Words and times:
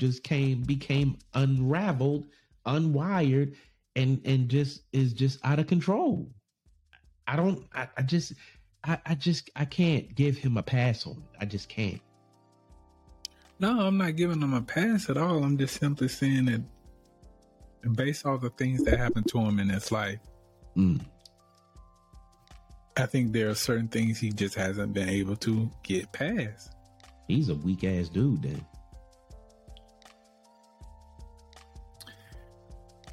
just 0.00 0.24
came 0.24 0.62
became 0.62 1.18
unraveled, 1.34 2.26
unwired, 2.66 3.54
and 3.94 4.20
and 4.24 4.48
just 4.48 4.82
is 4.92 5.12
just 5.12 5.38
out 5.44 5.60
of 5.60 5.68
control. 5.68 6.28
I 7.26 7.36
don't. 7.36 7.64
I, 7.74 7.88
I 7.96 8.02
just. 8.02 8.32
I, 8.84 8.98
I 9.06 9.14
just. 9.14 9.50
I 9.54 9.66
can't 9.66 10.14
give 10.14 10.36
him 10.38 10.56
a 10.56 10.62
pass 10.62 11.06
on 11.06 11.12
it. 11.18 11.36
I 11.40 11.44
just 11.44 11.68
can't. 11.68 12.00
No, 13.60 13.86
I'm 13.86 13.98
not 13.98 14.16
giving 14.16 14.40
him 14.40 14.54
a 14.54 14.62
pass 14.62 15.10
at 15.10 15.18
all. 15.18 15.44
I'm 15.44 15.58
just 15.58 15.78
simply 15.78 16.08
saying 16.08 16.46
that 16.46 16.62
based 17.94 18.26
off 18.26 18.40
the 18.40 18.50
things 18.50 18.82
that 18.84 18.98
happened 18.98 19.28
to 19.28 19.38
him 19.38 19.58
in 19.58 19.68
his 19.68 19.92
life, 19.92 20.18
Mm. 20.76 21.04
I 22.96 23.06
think 23.06 23.32
there 23.32 23.48
are 23.48 23.54
certain 23.54 23.88
things 23.88 24.18
he 24.18 24.30
just 24.30 24.54
hasn't 24.54 24.92
been 24.92 25.08
able 25.08 25.36
to 25.36 25.70
get 25.82 26.12
past. 26.12 26.74
He's 27.28 27.48
a 27.48 27.54
weak 27.54 27.84
ass 27.84 28.08
dude. 28.08 28.42
Then 28.42 28.64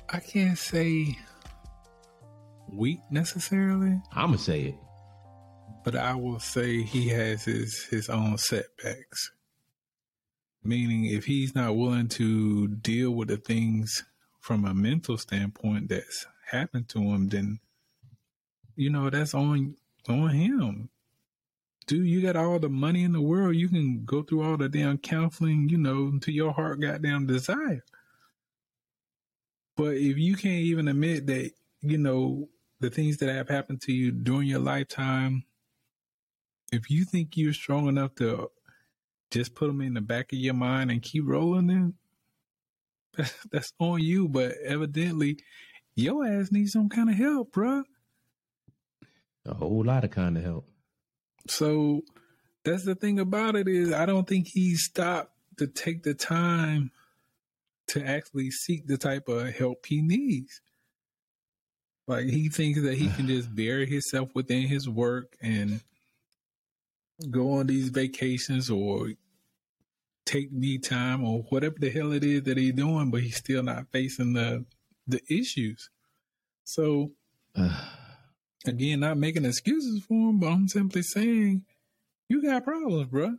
I 0.09 0.20
can't 0.20 0.57
say 0.57 1.17
weak 2.71 2.99
necessarily, 3.11 4.02
I'm 4.11 4.27
gonna 4.27 4.38
say 4.38 4.61
it. 4.61 4.75
but 5.83 5.95
I 5.95 6.16
will 6.16 6.39
say 6.39 6.81
he 6.83 7.09
has 7.09 7.43
his 7.45 7.85
his 7.89 8.09
own 8.09 8.38
setbacks. 8.38 9.31
Meaning, 10.63 11.05
if 11.05 11.25
he's 11.25 11.55
not 11.55 11.75
willing 11.77 12.07
to 12.09 12.67
deal 12.67 13.11
with 13.11 13.30
the 13.30 13.38
things 13.38 14.03
from 14.39 14.66
a 14.66 14.73
mental 14.73 15.17
standpoint 15.17 15.89
that's 15.89 16.25
happened 16.52 16.89
to 16.89 16.99
him, 16.99 17.30
then 17.30 17.59
you 18.75 18.89
know 18.89 19.09
that's 19.09 19.33
on 19.33 19.75
on 20.09 20.30
him. 20.30 20.89
Dude, 21.85 22.05
you 22.08 22.21
got 22.21 22.35
all 22.35 22.59
the 22.59 22.67
money 22.69 23.03
in 23.03 23.13
the 23.13 23.21
world. 23.21 23.55
You 23.55 23.69
can 23.69 24.03
go 24.03 24.21
through 24.21 24.44
all 24.44 24.58
the 24.58 24.67
damn 24.67 24.97
counseling, 24.97 25.69
you 25.69 25.77
know, 25.77 26.08
until 26.08 26.33
your 26.33 26.52
heart 26.52 26.81
goddamn 26.81 27.27
desire. 27.27 27.83
But 29.77 29.95
if 29.95 30.17
you 30.17 30.36
can't 30.36 30.63
even 30.63 30.88
admit 30.88 31.28
that, 31.28 31.52
you 31.81 32.00
know, 32.00 32.50
the 32.80 32.89
things 32.89 33.17
that 33.17 33.30
have 33.30 33.47
happened 33.47 33.81
to 33.83 33.94
you 33.94 34.11
during 34.11 34.47
your 34.47 34.59
lifetime, 34.59 35.44
if 36.72 36.89
you 36.89 37.06
think 37.06 37.38
you're 37.38 37.53
strong 37.53 37.88
enough 37.88 38.16
to 38.16 38.50
just 39.31 39.53
put 39.55 39.67
them 39.67 39.81
in 39.81 39.94
the 39.94 40.02
back 40.02 40.33
of 40.33 40.39
your 40.39 40.55
mind 40.55 40.89
and 40.89 41.03
keep 41.03 41.23
rolling 41.25 41.67
them, 41.67 41.94
that's, 43.17 43.36
that's 43.52 43.73
on 43.80 44.02
you. 44.02 44.28
But 44.28 44.55
evidently, 44.66 45.38
your 45.95 46.25
ass 46.25 46.52
needs 46.52 46.73
some 46.73 46.89
kind 46.89 47.09
of 47.09 47.16
help, 47.16 47.53
bruh. 47.53 47.83
A 49.45 49.53
whole 49.53 49.86
lot 49.86 50.03
of 50.03 50.11
kind 50.11 50.38
of 50.38 50.44
help. 50.44 50.67
So 51.48 52.02
that's 52.66 52.83
the 52.83 52.95
thing 52.95 53.20
about 53.20 53.55
it 53.55 53.67
is 53.67 53.94
I 53.94 54.08
don't 54.08 54.28
think 54.28 54.48
he 54.48 54.75
stopped 54.75 55.31
to 55.58 55.67
take 55.67 56.03
the 56.03 56.14
time 56.16 56.92
to 57.89 58.05
actually 58.05 58.52
seek 58.52 58.88
the 58.88 58.97
type 58.97 59.27
of 59.27 59.53
help 59.55 59.85
he 59.85 60.02
needs. 60.02 60.61
Like 62.07 62.25
he 62.25 62.49
thinks 62.49 62.81
that 62.81 62.95
he 62.95 63.09
can 63.09 63.27
just 63.27 63.53
bury 63.53 63.85
himself 63.85 64.30
within 64.33 64.67
his 64.67 64.88
work 64.88 65.35
and 65.41 65.81
go 67.30 67.53
on 67.53 67.67
these 67.67 67.89
vacations 67.89 68.69
or 68.69 69.11
take 70.25 70.52
me 70.52 70.77
time 70.77 71.23
or 71.23 71.39
whatever 71.49 71.75
the 71.80 71.89
hell 71.89 72.11
it 72.11 72.23
is 72.23 72.43
that 72.43 72.58
he's 72.58 72.73
doing, 72.73 73.09
but 73.09 73.21
he's 73.21 73.38
still 73.38 73.63
not 73.63 73.88
facing 73.91 74.33
the 74.33 74.65
the 75.08 75.21
issues. 75.30 75.89
So 76.63 77.11
again, 78.65 78.99
not 78.99 79.17
making 79.17 79.45
excuses 79.45 80.03
for 80.03 80.13
him, 80.13 80.39
but 80.39 80.47
I'm 80.47 80.67
simply 80.67 81.02
saying 81.02 81.63
you 82.30 82.41
got 82.41 82.65
problems, 82.65 83.08
bro. 83.08 83.38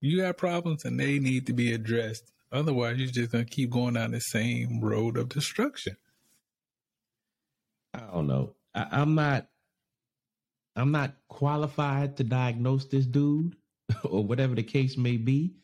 You 0.00 0.22
got 0.22 0.38
problems 0.38 0.84
and 0.84 0.98
they 0.98 1.18
need 1.18 1.46
to 1.46 1.52
be 1.52 1.72
addressed. 1.72 2.32
Otherwise, 2.52 2.98
you're 2.98 3.08
just 3.10 3.32
gonna 3.32 3.44
keep 3.44 3.70
going 3.70 3.94
down 3.94 4.10
the 4.12 4.20
same 4.20 4.80
road 4.80 5.16
of 5.16 5.28
destruction. 5.28 5.96
I 7.94 8.00
don't 8.12 8.26
know. 8.26 8.54
I, 8.74 8.86
I'm 8.92 9.14
not. 9.14 9.48
I'm 10.76 10.92
not 10.92 11.14
qualified 11.28 12.16
to 12.18 12.24
diagnose 12.24 12.86
this 12.86 13.06
dude 13.06 13.56
or 14.04 14.24
whatever 14.24 14.54
the 14.54 14.62
case 14.62 14.96
may 14.96 15.16
be, 15.16 15.54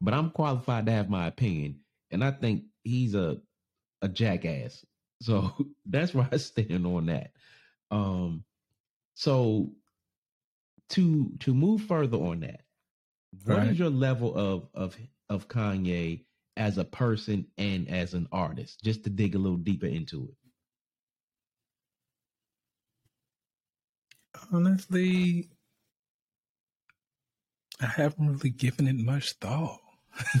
but 0.00 0.14
I'm 0.14 0.30
qualified 0.30 0.86
to 0.86 0.92
have 0.92 1.10
my 1.10 1.26
opinion, 1.26 1.80
and 2.10 2.24
I 2.24 2.30
think 2.32 2.64
he's 2.82 3.14
a 3.14 3.40
a 4.02 4.08
jackass. 4.08 4.84
So 5.22 5.52
that's 5.86 6.14
where 6.14 6.28
I 6.30 6.36
stand 6.38 6.86
on 6.86 7.06
that. 7.06 7.32
Um, 7.90 8.44
so 9.14 9.72
to 10.90 11.32
to 11.40 11.54
move 11.54 11.82
further 11.82 12.18
on 12.18 12.40
that, 12.40 12.62
what 13.44 13.62
is 13.62 13.68
Right. 13.68 13.76
your 13.76 13.90
level 13.90 14.34
of 14.34 14.68
of 14.74 14.96
of 15.28 15.48
Kanye 15.48 16.24
as 16.56 16.78
a 16.78 16.84
person 16.84 17.46
and 17.58 17.88
as 17.88 18.14
an 18.14 18.28
artist? 18.32 18.82
Just 18.82 19.04
to 19.04 19.10
dig 19.10 19.34
a 19.34 19.38
little 19.38 19.58
deeper 19.58 19.86
into 19.86 20.28
it? 20.28 20.36
Honestly, 24.52 25.48
I 27.80 27.86
haven't 27.86 28.28
really 28.28 28.50
given 28.50 28.88
it 28.88 28.96
much 28.96 29.32
thought. 29.32 29.80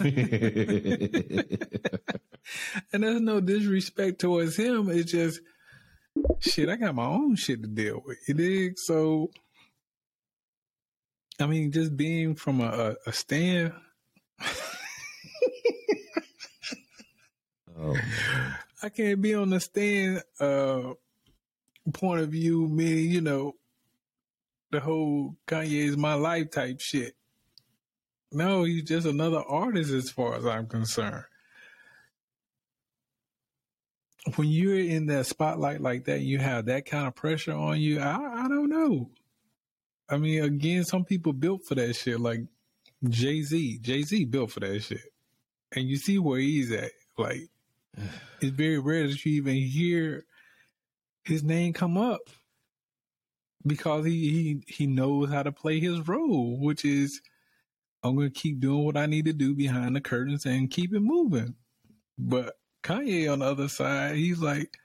And 2.92 3.02
there's 3.02 3.20
no 3.20 3.40
disrespect 3.40 4.20
towards 4.20 4.56
him. 4.56 4.90
It's 4.90 5.10
just 5.10 5.40
shit, 6.40 6.68
I 6.68 6.76
got 6.76 6.94
my 6.94 7.06
own 7.06 7.36
shit 7.36 7.62
to 7.62 7.68
deal 7.68 8.02
with. 8.04 8.18
You 8.28 8.34
dig? 8.34 8.78
So 8.78 9.30
I 11.40 11.46
mean, 11.46 11.72
just 11.72 11.96
being 11.96 12.36
from 12.36 12.60
a, 12.60 12.94
a, 13.06 13.12
stand 13.12 13.72
oh. 17.78 17.96
I 18.82 18.88
can't 18.88 19.20
be 19.20 19.34
on 19.34 19.50
the 19.50 19.60
stand 19.60 20.22
uh 20.40 20.94
point 21.92 22.20
of 22.20 22.30
view, 22.30 22.66
meaning, 22.66 23.10
you 23.10 23.20
know, 23.20 23.54
the 24.70 24.80
whole 24.80 25.36
Kanye 25.46 25.86
is 25.86 25.96
my 25.96 26.14
life 26.14 26.50
type 26.50 26.80
shit. 26.80 27.14
No, 28.32 28.64
he's 28.64 28.82
just 28.84 29.06
another 29.06 29.42
artist 29.46 29.92
as 29.92 30.10
far 30.10 30.34
as 30.34 30.46
I'm 30.46 30.66
concerned. 30.66 31.24
When 34.36 34.48
you're 34.48 34.78
in 34.78 35.06
that 35.06 35.26
spotlight 35.26 35.80
like 35.80 36.06
that, 36.06 36.22
you 36.22 36.38
have 36.38 36.66
that 36.66 36.86
kind 36.86 37.06
of 37.06 37.14
pressure 37.14 37.52
on 37.52 37.80
you. 37.80 38.00
I, 38.00 38.44
I 38.44 38.48
don't 38.48 38.70
know. 38.70 39.10
I 40.08 40.16
mean, 40.16 40.42
again, 40.42 40.84
some 40.84 41.04
people 41.04 41.32
built 41.32 41.62
for 41.66 41.74
that 41.74 41.94
shit, 41.94 42.18
like 42.18 42.40
Jay 43.08 43.42
Z. 43.42 43.78
Jay 43.82 44.02
Z 44.02 44.24
built 44.24 44.50
for 44.50 44.60
that 44.60 44.80
shit. 44.80 45.12
And 45.72 45.86
you 45.86 45.96
see 45.96 46.18
where 46.18 46.40
he's 46.40 46.72
at. 46.72 46.92
Like, 47.18 47.48
it's 48.40 48.56
very 48.56 48.78
rare 48.78 49.06
that 49.06 49.24
you 49.24 49.32
even 49.32 49.56
hear 49.56 50.24
his 51.24 51.42
name 51.42 51.72
come 51.72 51.96
up 51.96 52.20
because 53.66 54.04
he 54.04 54.30
he 54.30 54.62
he 54.66 54.86
knows 54.86 55.30
how 55.30 55.42
to 55.42 55.52
play 55.52 55.80
his 55.80 56.06
role, 56.06 56.58
which 56.60 56.84
is 56.84 57.20
I'm 58.02 58.16
gonna 58.16 58.30
keep 58.30 58.60
doing 58.60 58.84
what 58.84 58.96
I 58.96 59.06
need 59.06 59.24
to 59.26 59.32
do 59.32 59.54
behind 59.54 59.96
the 59.96 60.00
curtains 60.00 60.46
and 60.46 60.70
keep 60.70 60.94
it 60.94 61.00
moving. 61.00 61.54
But 62.18 62.54
Kanye 62.82 63.32
on 63.32 63.38
the 63.40 63.46
other 63.46 63.68
side, 63.68 64.16
he's 64.16 64.40
like 64.40 64.76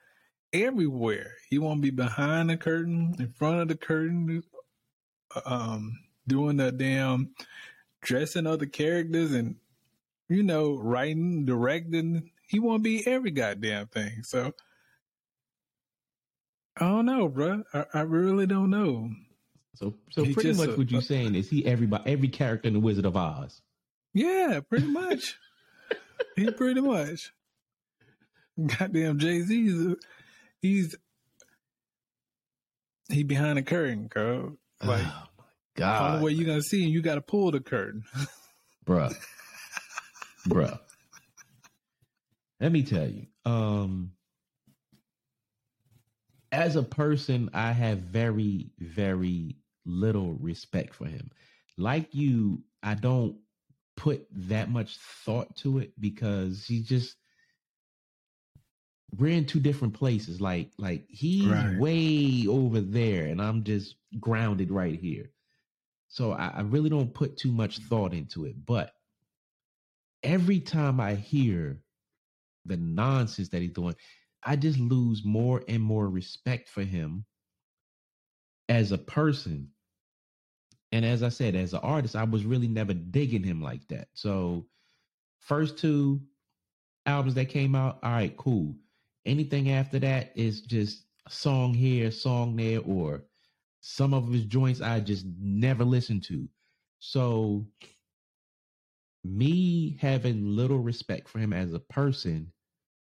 everywhere. 0.53 1.35
He 1.49 1.59
won't 1.59 1.81
be 1.81 1.91
behind 1.91 2.49
the 2.49 2.57
curtain, 2.57 3.15
in 3.19 3.33
front 3.33 3.61
of 3.61 3.67
the 3.67 3.75
curtain, 3.75 4.41
um, 5.45 5.99
doing 6.27 6.57
the 6.57 6.71
damn 6.71 7.31
dressing 8.01 8.47
other 8.47 8.65
characters 8.65 9.33
and 9.33 9.55
you 10.29 10.43
know 10.43 10.75
writing, 10.75 11.45
directing. 11.45 12.31
He 12.49 12.59
won't 12.59 12.81
be 12.83 13.05
every 13.05 13.29
goddamn 13.31 13.87
thing. 13.87 14.23
So 14.23 14.53
I 16.77 16.87
don't 16.87 17.05
know, 17.05 17.27
bro. 17.29 17.63
I, 17.73 17.85
I 17.93 18.01
really 18.01 18.47
don't 18.47 18.71
know. 18.71 19.11
So, 19.75 19.93
so 20.09 20.25
pretty 20.25 20.53
much 20.53 20.69
a- 20.69 20.75
what 20.75 20.89
you're 20.91 21.01
saying 21.01 21.35
is 21.35 21.47
he 21.49 21.65
everybody 21.65 22.11
every 22.11 22.27
character 22.27 22.67
in 22.67 22.73
the 22.73 22.79
Wizard 22.79 23.05
of 23.05 23.15
Oz. 23.15 23.61
Yeah, 24.13 24.61
pretty 24.67 24.87
much. 24.87 25.37
he 26.35 26.49
pretty 26.57 26.81
much. 26.81 27.31
Goddamn 28.65 29.19
Jay 29.19 29.41
Z, 29.41 29.95
he's 30.61 30.95
he 33.09 33.23
behind 33.23 33.57
the 33.57 33.63
curtain, 33.63 34.07
girl. 34.07 34.57
Like 34.83 35.05
oh 35.05 35.23
my 35.37 35.43
the 35.75 35.81
god, 35.81 36.11
only 36.15 36.25
way 36.25 36.31
you 36.31 36.45
gonna 36.45 36.61
see 36.61 36.83
him, 36.83 36.89
you 36.89 37.01
got 37.03 37.15
to 37.15 37.21
pull 37.21 37.51
the 37.51 37.59
curtain. 37.61 38.03
bruh, 38.85 39.13
bruh. 40.47 40.79
Let 42.59 42.71
me 42.71 42.83
tell 42.83 43.07
you, 43.07 43.27
um, 43.45 44.13
as 46.51 46.75
a 46.75 46.83
person, 46.83 47.49
I 47.53 47.71
have 47.71 47.99
very, 47.99 48.71
very 48.79 49.57
little 49.85 50.33
respect 50.35 50.93
for 50.95 51.05
him. 51.05 51.31
Like 51.77 52.13
you, 52.13 52.63
I 52.83 52.95
don't 52.95 53.37
put 53.95 54.27
that 54.31 54.69
much 54.69 54.97
thought 54.97 55.55
to 55.57 55.79
it 55.79 55.93
because 55.99 56.65
he 56.65 56.81
just 56.81 57.15
we're 59.17 59.31
in 59.31 59.45
two 59.45 59.59
different 59.59 59.93
places. 59.93 60.39
Like, 60.41 60.71
like 60.77 61.05
he's 61.09 61.65
Right. 61.65 61.65
way 61.65 62.45
over 62.47 62.81
there, 62.81 63.25
and 63.27 63.41
I'm 63.41 63.63
just 63.63 63.95
grounded 64.19 64.71
right 64.71 64.99
here. 64.99 65.31
So 66.07 66.31
I, 66.33 66.47
I 66.57 66.61
really 66.61 66.89
don't 66.89 67.13
put 67.13 67.37
too 67.37 67.51
much 67.51 67.79
thought 67.79 68.13
into 68.13 68.45
it. 68.45 68.65
But 68.65 68.93
every 70.23 70.59
time 70.59 70.99
I 70.99 71.15
hear 71.15 71.81
the 72.65 72.77
nonsense 72.77 73.49
that 73.49 73.61
he's 73.61 73.71
doing, 73.71 73.95
I 74.43 74.55
just 74.55 74.79
lose 74.79 75.23
more 75.25 75.63
and 75.67 75.81
more 75.81 76.09
respect 76.09 76.69
for 76.69 76.83
him 76.83 77.25
as 78.69 78.91
a 78.91 78.97
person. 78.97 79.69
And 80.91 81.05
as 81.05 81.23
I 81.23 81.29
said, 81.29 81.55
as 81.55 81.73
an 81.73 81.81
artist, 81.83 82.15
I 82.15 82.23
was 82.23 82.45
really 82.45 82.67
never 82.67 82.93
digging 82.93 83.43
him 83.43 83.61
like 83.61 83.87
that. 83.89 84.07
So, 84.13 84.65
first 85.39 85.77
two 85.77 86.21
albums 87.05 87.35
that 87.35 87.49
came 87.49 87.75
out, 87.75 87.99
all 88.03 88.11
right, 88.11 88.35
cool. 88.37 88.75
Anything 89.25 89.71
after 89.71 89.99
that 89.99 90.31
is 90.35 90.61
just 90.61 91.05
song 91.27 91.73
here, 91.73 92.11
song 92.11 92.55
there, 92.55 92.79
or 92.81 93.23
some 93.81 94.13
of 94.13 94.31
his 94.31 94.45
joints 94.45 94.81
I 94.81 94.99
just 94.99 95.25
never 95.39 95.83
listened 95.83 96.23
to. 96.25 96.47
So, 96.99 97.65
me 99.23 99.97
having 99.99 100.55
little 100.55 100.79
respect 100.79 101.27
for 101.27 101.39
him 101.39 101.53
as 101.53 101.73
a 101.73 101.79
person 101.79 102.51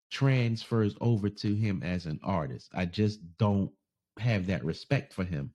transfers 0.10 0.96
over 1.02 1.30
to 1.30 1.56
him 1.56 1.84
as 1.84 2.06
an 2.06 2.20
artist. 2.24 2.70
I 2.74 2.86
just 2.86 3.20
don't 3.38 3.72
have 4.18 4.48
that 4.48 4.66
respect 4.66 5.14
for 5.14 5.24
him. 5.24 5.52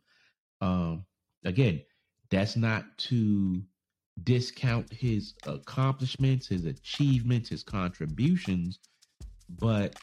Um, 0.61 1.05
again, 1.45 1.83
that's 2.31 2.57
not 2.57 2.85
to 2.99 3.63
discount 4.23 4.93
his 4.93 5.35
accomplishments, 5.45 6.47
his 6.47 6.65
achievements, 6.67 7.49
his 7.49 7.63
contributions, 7.63 8.79
but 9.59 9.99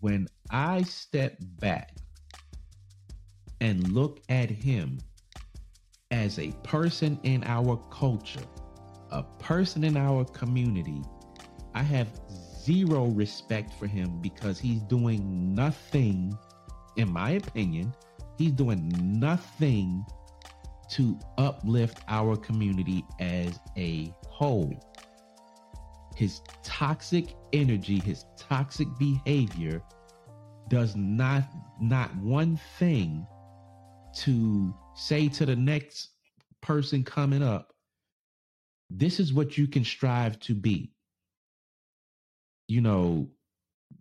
when 0.00 0.28
I 0.50 0.84
step 0.84 1.36
back 1.40 1.94
and 3.60 3.92
look 3.92 4.20
at 4.28 4.50
him 4.50 5.00
as 6.10 6.38
a 6.38 6.52
person 6.62 7.18
in 7.24 7.44
our 7.44 7.76
culture, 7.90 8.46
a 9.10 9.22
person 9.38 9.84
in 9.84 9.96
our 9.96 10.24
community, 10.24 11.02
I 11.74 11.82
have 11.82 12.08
zero 12.60 13.06
respect 13.06 13.72
for 13.74 13.86
him 13.86 14.20
because 14.20 14.58
he's 14.58 14.80
doing 14.82 15.54
nothing, 15.54 16.36
in 16.96 17.12
my 17.12 17.30
opinion, 17.30 17.94
he's 18.36 18.52
doing 18.52 18.92
nothing 19.18 20.04
to 20.90 21.18
uplift 21.38 22.00
our 22.08 22.36
community 22.36 23.04
as 23.20 23.58
a 23.76 24.12
whole. 24.28 24.72
His 26.16 26.40
toxic 26.62 27.36
energy, 27.52 28.00
his 28.00 28.24
toxic 28.36 28.88
behavior 28.98 29.82
does 30.68 30.94
not 30.96 31.44
not 31.80 32.14
one 32.16 32.58
thing 32.78 33.26
to 34.14 34.74
say 34.94 35.28
to 35.28 35.46
the 35.46 35.56
next 35.56 36.10
person 36.60 37.02
coming 37.02 37.42
up 37.42 37.69
this 38.90 39.20
is 39.20 39.32
what 39.32 39.56
you 39.56 39.66
can 39.66 39.84
strive 39.84 40.38
to 40.40 40.54
be 40.54 40.92
you 42.70 42.80
know, 42.80 43.28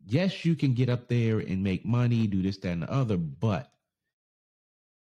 yes, 0.05 0.45
you 0.45 0.55
can 0.55 0.75
get 0.75 0.89
up 0.89 1.07
there 1.07 1.39
and 1.39 1.63
make 1.63 1.83
money, 1.85 2.27
do 2.27 2.43
this, 2.43 2.57
that, 2.57 2.69
and 2.69 2.83
the 2.83 2.91
other, 2.93 3.17
but 3.17 3.71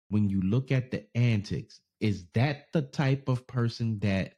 when 0.08 0.30
you 0.30 0.40
look 0.40 0.72
at 0.72 0.90
the 0.90 1.04
antics, 1.14 1.80
is 2.00 2.24
that 2.32 2.68
the 2.72 2.80
type 2.80 3.28
of 3.28 3.46
person 3.46 3.98
that 3.98 4.36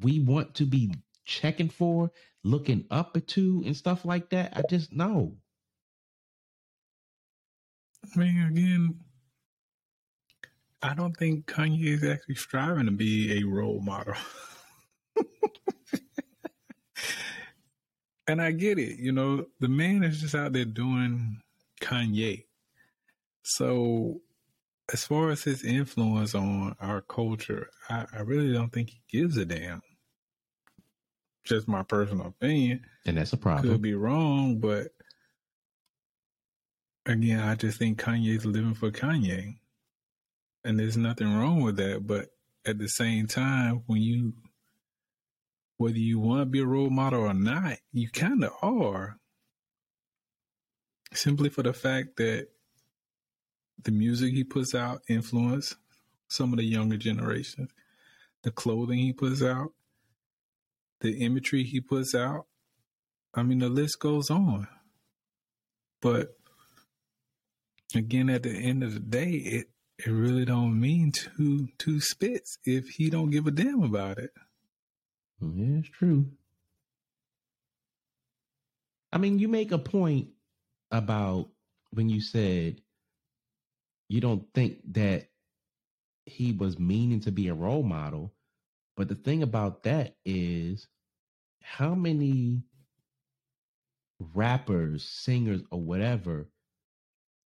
we 0.00 0.20
want 0.20 0.54
to 0.54 0.64
be 0.64 0.94
checking 1.26 1.68
for, 1.68 2.10
looking 2.42 2.86
up 2.90 3.18
to, 3.26 3.62
and 3.66 3.76
stuff 3.76 4.06
like 4.06 4.30
that? 4.30 4.56
I 4.56 4.62
just 4.62 4.94
know. 4.94 5.36
I 8.14 8.18
mean, 8.18 8.46
again, 8.46 9.00
I 10.82 10.94
don't 10.94 11.16
think 11.16 11.46
Kanye 11.46 11.86
is 11.86 12.04
actually 12.04 12.34
striving 12.34 12.86
to 12.86 12.92
be 12.92 13.40
a 13.40 13.44
role 13.46 13.80
model. 13.80 14.14
and 18.26 18.42
I 18.42 18.52
get 18.52 18.78
it. 18.78 18.98
You 18.98 19.12
know, 19.12 19.46
the 19.60 19.68
man 19.68 20.02
is 20.02 20.20
just 20.20 20.34
out 20.34 20.52
there 20.52 20.64
doing 20.64 21.40
Kanye. 21.80 22.44
So, 23.42 24.20
as 24.92 25.04
far 25.04 25.30
as 25.30 25.44
his 25.44 25.64
influence 25.64 26.34
on 26.34 26.76
our 26.80 27.00
culture, 27.00 27.70
I, 27.88 28.06
I 28.12 28.20
really 28.20 28.52
don't 28.52 28.72
think 28.72 28.90
he 28.90 29.00
gives 29.08 29.36
a 29.36 29.44
damn. 29.44 29.82
Just 31.44 31.68
my 31.68 31.82
personal 31.84 32.26
opinion. 32.26 32.82
And 33.04 33.16
that's 33.16 33.32
a 33.32 33.36
problem. 33.36 33.72
Could 33.72 33.82
be 33.82 33.94
wrong, 33.94 34.58
but 34.58 34.88
again, 37.06 37.40
I 37.40 37.54
just 37.54 37.78
think 37.78 38.00
Kanye's 38.00 38.44
living 38.44 38.74
for 38.74 38.90
Kanye. 38.90 39.58
And 40.66 40.80
there's 40.80 40.96
nothing 40.96 41.32
wrong 41.32 41.62
with 41.62 41.76
that. 41.76 42.08
But 42.08 42.30
at 42.66 42.78
the 42.78 42.88
same 42.88 43.28
time, 43.28 43.84
when 43.86 44.02
you 44.02 44.32
whether 45.76 45.96
you 45.96 46.18
want 46.18 46.40
to 46.40 46.46
be 46.46 46.58
a 46.58 46.66
role 46.66 46.90
model 46.90 47.20
or 47.20 47.34
not, 47.34 47.78
you 47.92 48.08
kind 48.08 48.42
of 48.42 48.50
are. 48.62 49.18
Simply 51.12 51.50
for 51.50 51.62
the 51.62 51.72
fact 51.72 52.16
that 52.16 52.48
the 53.84 53.92
music 53.92 54.32
he 54.32 54.42
puts 54.42 54.74
out 54.74 55.02
influence 55.08 55.76
some 56.26 56.52
of 56.52 56.58
the 56.58 56.64
younger 56.64 56.96
generations, 56.96 57.70
the 58.42 58.50
clothing 58.50 58.98
he 58.98 59.12
puts 59.12 59.42
out, 59.42 59.72
the 61.00 61.24
imagery 61.24 61.62
he 61.62 61.80
puts 61.80 62.12
out. 62.12 62.46
I 63.34 63.44
mean, 63.44 63.60
the 63.60 63.68
list 63.68 64.00
goes 64.00 64.30
on. 64.30 64.66
But 66.00 66.36
again, 67.94 68.30
at 68.30 68.42
the 68.42 68.50
end 68.50 68.82
of 68.82 68.94
the 68.94 69.00
day, 69.00 69.30
it 69.30 69.68
it 69.98 70.10
really 70.10 70.44
don't 70.44 70.78
mean 70.78 71.12
two 71.12 71.68
two 71.78 72.00
spits 72.00 72.58
if 72.64 72.88
he 72.88 73.10
don't 73.10 73.30
give 73.30 73.46
a 73.46 73.50
damn 73.50 73.82
about 73.82 74.18
it. 74.18 74.30
Yeah, 75.40 75.78
it's 75.78 75.88
true. 75.88 76.26
I 79.12 79.18
mean, 79.18 79.38
you 79.38 79.48
make 79.48 79.72
a 79.72 79.78
point 79.78 80.28
about 80.90 81.48
when 81.90 82.08
you 82.08 82.20
said 82.20 82.80
you 84.08 84.20
don't 84.20 84.46
think 84.54 84.78
that 84.92 85.28
he 86.26 86.52
was 86.52 86.78
meaning 86.78 87.20
to 87.20 87.30
be 87.30 87.48
a 87.48 87.54
role 87.54 87.82
model. 87.82 88.32
But 88.96 89.08
the 89.08 89.14
thing 89.14 89.42
about 89.42 89.84
that 89.84 90.16
is 90.24 90.86
how 91.62 91.94
many 91.94 92.62
rappers, 94.34 95.08
singers, 95.08 95.62
or 95.70 95.80
whatever 95.80 96.48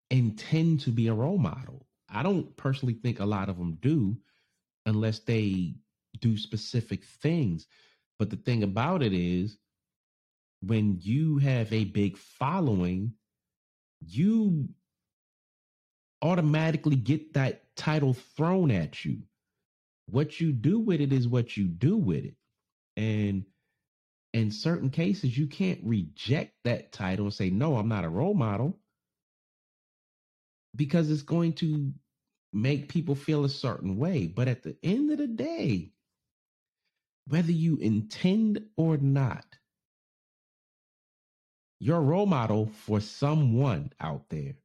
intend 0.09 0.81
to 0.81 0.91
be 0.91 1.07
a 1.07 1.13
role 1.13 1.37
model? 1.37 1.84
I 2.15 2.23
don't 2.23 2.55
personally 2.55 2.93
think 2.93 3.19
a 3.19 3.25
lot 3.25 3.49
of 3.49 3.57
them 3.57 3.77
do 3.81 4.17
unless 4.85 5.19
they 5.19 5.75
do 6.19 6.37
specific 6.37 7.03
things. 7.03 7.67
But 8.17 8.29
the 8.29 8.37
thing 8.37 8.63
about 8.63 9.03
it 9.03 9.13
is, 9.13 9.57
when 10.61 10.97
you 11.01 11.37
have 11.39 11.71
a 11.73 11.83
big 11.83 12.17
following, 12.17 13.13
you 13.99 14.69
automatically 16.21 16.95
get 16.95 17.33
that 17.33 17.75
title 17.75 18.13
thrown 18.13 18.71
at 18.71 19.03
you. 19.03 19.19
What 20.09 20.39
you 20.39 20.53
do 20.53 20.79
with 20.79 21.01
it 21.01 21.11
is 21.11 21.27
what 21.27 21.57
you 21.57 21.65
do 21.65 21.97
with 21.97 22.23
it. 22.23 22.35
And 22.95 23.45
in 24.33 24.51
certain 24.51 24.89
cases, 24.89 25.37
you 25.37 25.47
can't 25.47 25.81
reject 25.83 26.53
that 26.63 26.91
title 26.91 27.25
and 27.25 27.33
say, 27.33 27.49
no, 27.49 27.75
I'm 27.75 27.89
not 27.89 28.05
a 28.05 28.09
role 28.09 28.33
model 28.33 28.79
because 30.75 31.09
it's 31.09 31.21
going 31.21 31.53
to 31.53 31.93
make 32.55 32.87
people 32.87 33.15
feel 33.15 33.43
a 33.43 33.49
certain 33.49 33.97
way. 33.97 34.27
But 34.27 34.47
at 34.47 34.63
the 34.63 34.77
end 34.81 35.11
of 35.11 35.17
the 35.17 35.27
day, 35.27 35.91
whether 37.27 37.51
you 37.51 37.77
intend 37.77 38.63
or 38.77 38.97
not, 38.97 39.45
you're 41.79 41.97
a 41.97 42.01
role 42.01 42.25
model 42.25 42.67
for 42.67 43.01
someone 43.01 43.91
out 43.99 44.29
there. 44.29 44.55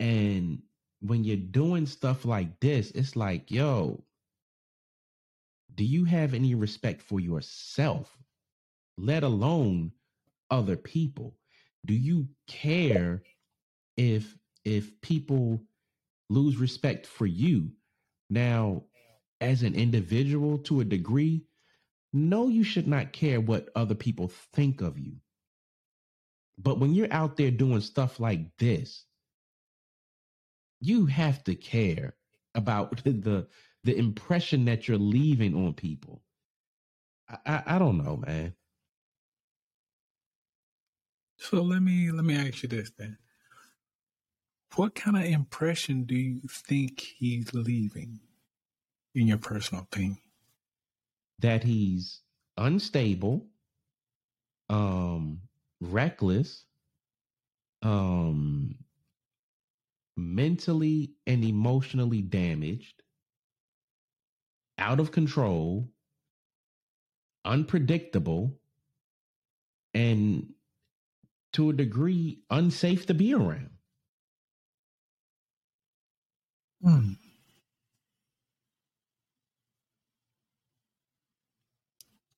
And 0.00 0.62
when 1.00 1.24
you're 1.24 1.36
doing 1.36 1.86
stuff 1.86 2.24
like 2.24 2.58
this, 2.60 2.90
it's 2.92 3.16
like, 3.16 3.50
yo, 3.50 4.02
do 5.74 5.84
you 5.84 6.04
have 6.04 6.32
any 6.32 6.54
respect 6.54 7.02
for 7.02 7.20
yourself, 7.20 8.16
let 8.96 9.22
alone 9.22 9.92
other 10.50 10.76
people? 10.76 11.36
Do 11.84 11.92
you 11.92 12.28
care 12.48 13.22
if 13.98 14.38
if 14.64 14.98
people 15.02 15.60
lose 16.30 16.56
respect 16.56 17.06
for 17.06 17.26
you? 17.26 17.70
Now, 18.30 18.84
as 19.40 19.62
an 19.62 19.74
individual 19.74 20.58
to 20.58 20.80
a 20.80 20.84
degree, 20.84 21.44
no, 22.12 22.48
you 22.48 22.64
should 22.64 22.86
not 22.86 23.12
care 23.12 23.40
what 23.40 23.70
other 23.74 23.94
people 23.94 24.28
think 24.54 24.80
of 24.80 24.98
you. 24.98 25.16
But 26.58 26.78
when 26.78 26.94
you're 26.94 27.12
out 27.12 27.36
there 27.36 27.50
doing 27.50 27.80
stuff 27.80 28.20
like 28.20 28.56
this, 28.58 29.04
you 30.80 31.06
have 31.06 31.42
to 31.44 31.54
care 31.54 32.14
about 32.54 32.96
the 33.04 33.48
the 33.84 33.96
impression 33.96 34.64
that 34.64 34.88
you're 34.88 34.98
leaving 34.98 35.54
on 35.54 35.74
people. 35.74 36.22
I, 37.28 37.38
I, 37.46 37.62
I 37.76 37.78
don't 37.78 38.02
know, 38.02 38.16
man. 38.16 38.54
So 41.38 41.62
let 41.62 41.82
me 41.82 42.10
let 42.10 42.24
me 42.24 42.36
ask 42.36 42.62
you 42.62 42.68
this 42.68 42.90
then. 42.96 43.18
What 44.76 44.94
kind 44.94 45.16
of 45.16 45.24
impression 45.24 46.04
do 46.04 46.14
you 46.14 46.40
think 46.48 47.00
he's 47.00 47.54
leaving, 47.54 48.20
in 49.14 49.26
your 49.28 49.38
personal 49.38 49.84
opinion? 49.84 50.18
that 51.40 51.62
he's 51.62 52.20
unstable, 52.56 53.46
um, 54.68 55.40
reckless, 55.80 56.64
um, 57.82 58.76
mentally 60.16 61.12
and 61.26 61.44
emotionally 61.44 62.22
damaged, 62.22 63.02
out 64.78 65.00
of 65.00 65.12
control, 65.12 65.90
unpredictable, 67.44 68.58
and 69.92 70.54
to 71.52 71.70
a 71.70 71.72
degree 71.72 72.40
unsafe 72.50 73.06
to 73.06 73.14
be 73.14 73.34
around. 73.34 73.73
Hmm. 76.84 77.12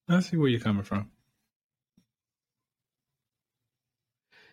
I 0.09 0.21
see 0.21 0.37
where 0.39 0.49
you're 0.51 0.61
coming 0.61 0.85
from. 0.85 1.11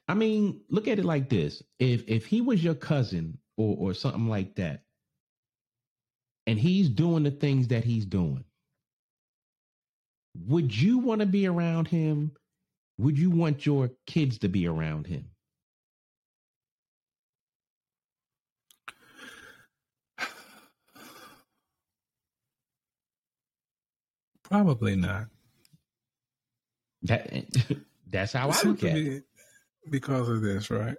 I 0.07 0.15
mean, 0.15 0.61
look 0.69 0.87
at 0.87 0.99
it 0.99 1.05
like 1.05 1.29
this: 1.29 1.63
if 1.79 2.05
if 2.09 2.27
he 2.27 2.41
was 2.41 2.63
your 2.63 2.75
cousin 2.75 3.39
or 3.57 3.77
or 3.79 3.95
something 3.95 4.27
like 4.29 4.55
that, 4.57 4.83
and 6.47 6.59
he's 6.59 6.89
doing 6.89 7.23
the 7.23 7.31
things 7.31 7.69
that 7.69 7.85
he's 7.85 8.05
doing, 8.05 8.45
would 10.47 10.75
you 10.79 10.99
want 10.99 11.21
to 11.21 11.27
be 11.27 11.47
around 11.47 11.87
him? 11.89 12.33
Would 12.99 13.19
you 13.19 13.31
want 13.31 13.65
your 13.65 13.91
kids 14.07 14.39
to 14.39 14.49
be 14.49 14.67
around 14.67 15.07
him? 15.07 15.32
Probably 24.43 24.95
not. 24.95 25.27
That 27.03 27.45
that's 28.09 28.33
how 28.33 28.49
I 28.49 28.61
look 28.63 28.83
at 28.83 28.97
it. 28.97 29.23
Because 29.89 30.29
of 30.29 30.41
this, 30.41 30.69
right? 30.69 30.95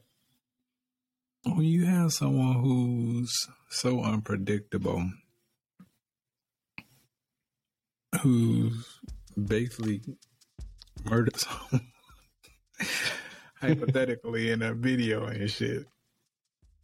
When 1.44 1.62
you 1.62 1.84
have 1.84 2.12
someone 2.12 2.54
who's 2.54 3.32
so 3.70 4.02
unpredictable, 4.02 5.10
who's 8.20 9.00
basically 9.42 10.02
murdered 11.04 11.36
someone 11.38 11.86
hypothetically 13.60 14.50
in 14.50 14.62
a 14.62 14.74
video 14.74 15.24
and 15.26 15.50
shit, 15.50 15.86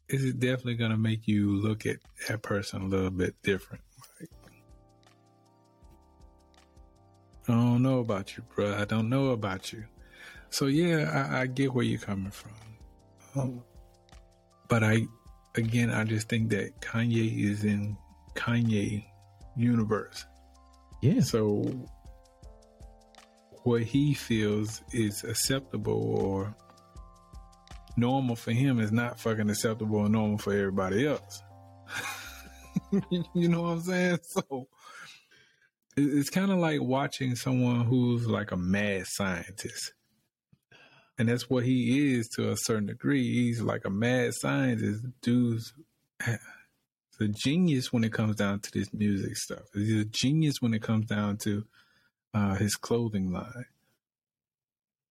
is 0.09 0.35
definitely 0.35 0.75
going 0.75 0.91
to 0.91 0.97
make 0.97 1.27
you 1.29 1.55
look 1.57 1.87
at 1.87 1.97
that 2.29 2.43
person 2.43 2.83
a 2.83 2.87
little 2.87 3.11
bit 3.11 3.35
different. 3.43 3.83
I 7.51 7.55
don't 7.55 7.83
know 7.83 7.99
about 7.99 8.37
you, 8.37 8.45
bro. 8.55 8.75
I 8.75 8.85
don't 8.85 9.09
know 9.09 9.29
about 9.31 9.73
you. 9.73 9.85
So 10.51 10.67
yeah, 10.67 11.29
I, 11.31 11.43
I 11.43 11.47
get 11.47 11.73
where 11.73 11.85
you're 11.85 12.01
coming 12.01 12.31
from. 12.31 12.53
Um, 13.35 13.63
but 14.69 14.83
I, 14.83 15.07
again, 15.55 15.91
I 15.91 16.05
just 16.05 16.29
think 16.29 16.51
that 16.51 16.81
Kanye 16.81 17.45
is 17.45 17.65
in 17.65 17.97
Kanye 18.35 19.05
universe. 19.57 20.25
Yeah. 21.03 21.21
So 21.21 21.65
what 23.63 23.83
he 23.83 24.15
feels 24.15 24.83
is 24.93 25.25
acceptable 25.25 26.17
or 26.19 26.55
normal 27.97 28.37
for 28.37 28.53
him 28.53 28.81
is 28.81 28.93
not 28.93 29.21
fucking 29.21 29.51
acceptable 29.51 29.99
or 29.99 30.09
normal 30.09 30.39
for 30.39 30.53
everybody 30.53 31.07
else. 31.07 31.43
you 33.35 33.49
know 33.49 33.63
what 33.63 33.69
I'm 33.71 33.81
saying? 33.81 34.19
So 34.23 34.69
it's 35.97 36.31
kind 36.31 36.51
of 36.51 36.59
like 36.59 36.81
watching 36.81 37.35
someone 37.37 37.85
who's 37.85 38.27
like 38.27 38.53
a 38.53 38.57
mad 38.57 39.07
scientist. 39.07 39.93
And 41.19 41.29
that's 41.29 41.51
what 41.51 41.65
he 41.65 42.15
is 42.15 42.29
to 42.37 42.51
a 42.51 42.57
certain 42.57 42.87
degree. 42.87 43.31
He's 43.31 43.61
like 43.61 43.85
a 43.85 43.91
mad 43.91 44.33
scientist. 44.35 45.05
Dude's 45.21 45.75
a 47.21 47.29
genius 47.29 47.93
when 47.93 48.05
it 48.05 48.13
comes 48.13 48.37
down 48.37 48.61
to 48.61 48.71
this 48.73 48.93
music 48.95 49.37
stuff. 49.37 49.65
He's 49.75 50.01
a 50.01 50.07
genius 50.07 50.63
when 50.63 50.73
it 50.73 50.83
comes 50.83 51.07
down 51.07 51.37
to 51.39 51.67
uh, 52.33 52.55
his 52.55 52.77
clothing 52.77 53.33
line. 53.33 53.67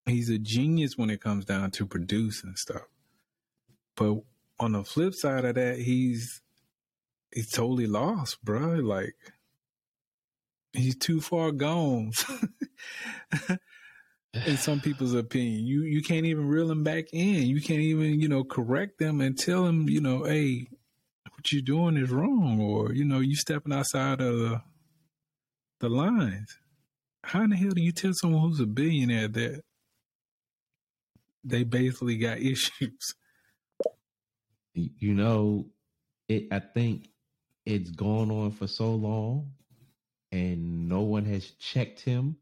He's 0.06 0.30
a 0.30 0.40
genius 0.40 0.98
when 0.98 1.12
it 1.12 1.22
comes 1.22 1.46
down 1.46 1.72
to 1.72 1.86
producing 1.86 2.56
stuff. 2.56 2.88
But 3.96 4.22
on 4.60 4.72
the 4.72 4.84
flip 4.84 5.14
side 5.14 5.46
of 5.46 5.56
that, 5.56 5.78
he's 5.78 6.42
he's 7.32 7.52
totally 7.52 7.86
lost, 7.86 8.44
bro. 8.44 8.76
Like 8.76 9.16
he's 10.74 10.96
too 10.96 11.22
far 11.22 11.52
gone. 11.52 12.12
in 14.46 14.58
some 14.58 14.80
people's 14.80 15.14
opinion, 15.14 15.66
you 15.66 15.82
you 15.84 16.02
can't 16.02 16.26
even 16.26 16.48
reel 16.48 16.70
him 16.70 16.84
back 16.84 17.06
in. 17.14 17.48
You 17.48 17.62
can't 17.62 17.82
even 17.82 18.20
you 18.20 18.28
know 18.28 18.44
correct 18.44 19.00
them 19.00 19.22
and 19.22 19.38
tell 19.38 19.64
them 19.64 19.90
you 19.90 20.02
know, 20.02 20.24
hey, 20.24 20.68
what 21.32 21.52
you're 21.52 21.62
doing 21.62 21.98
is 21.98 22.10
wrong, 22.10 22.60
or 22.60 22.94
you 22.94 23.06
know, 23.06 23.20
you 23.20 23.36
stepping 23.36 23.74
outside 23.74 24.22
of 24.22 24.40
the 24.40 24.62
the 25.80 25.90
lines. 25.90 26.58
How 27.24 27.42
in 27.44 27.50
the 27.50 27.56
hell 27.56 27.72
do 27.72 27.82
you 27.82 27.92
tell 27.92 28.14
someone 28.14 28.42
who's 28.42 28.60
a 28.60 28.66
billionaire 28.66 29.28
that 29.28 29.62
they 31.44 31.64
basically 31.64 32.18
got 32.18 32.38
issues? 32.40 33.16
You 34.74 35.14
know, 35.14 35.66
it. 36.28 36.48
I 36.52 36.60
think 36.60 37.10
it's 37.66 37.92
gone 37.92 38.32
on 38.32 38.52
for 38.52 38.68
so 38.68 38.92
long 38.94 39.52
and 40.32 40.88
no 40.88 41.02
one 41.02 41.26
has 41.26 41.52
checked 41.52 42.02
him 42.02 42.38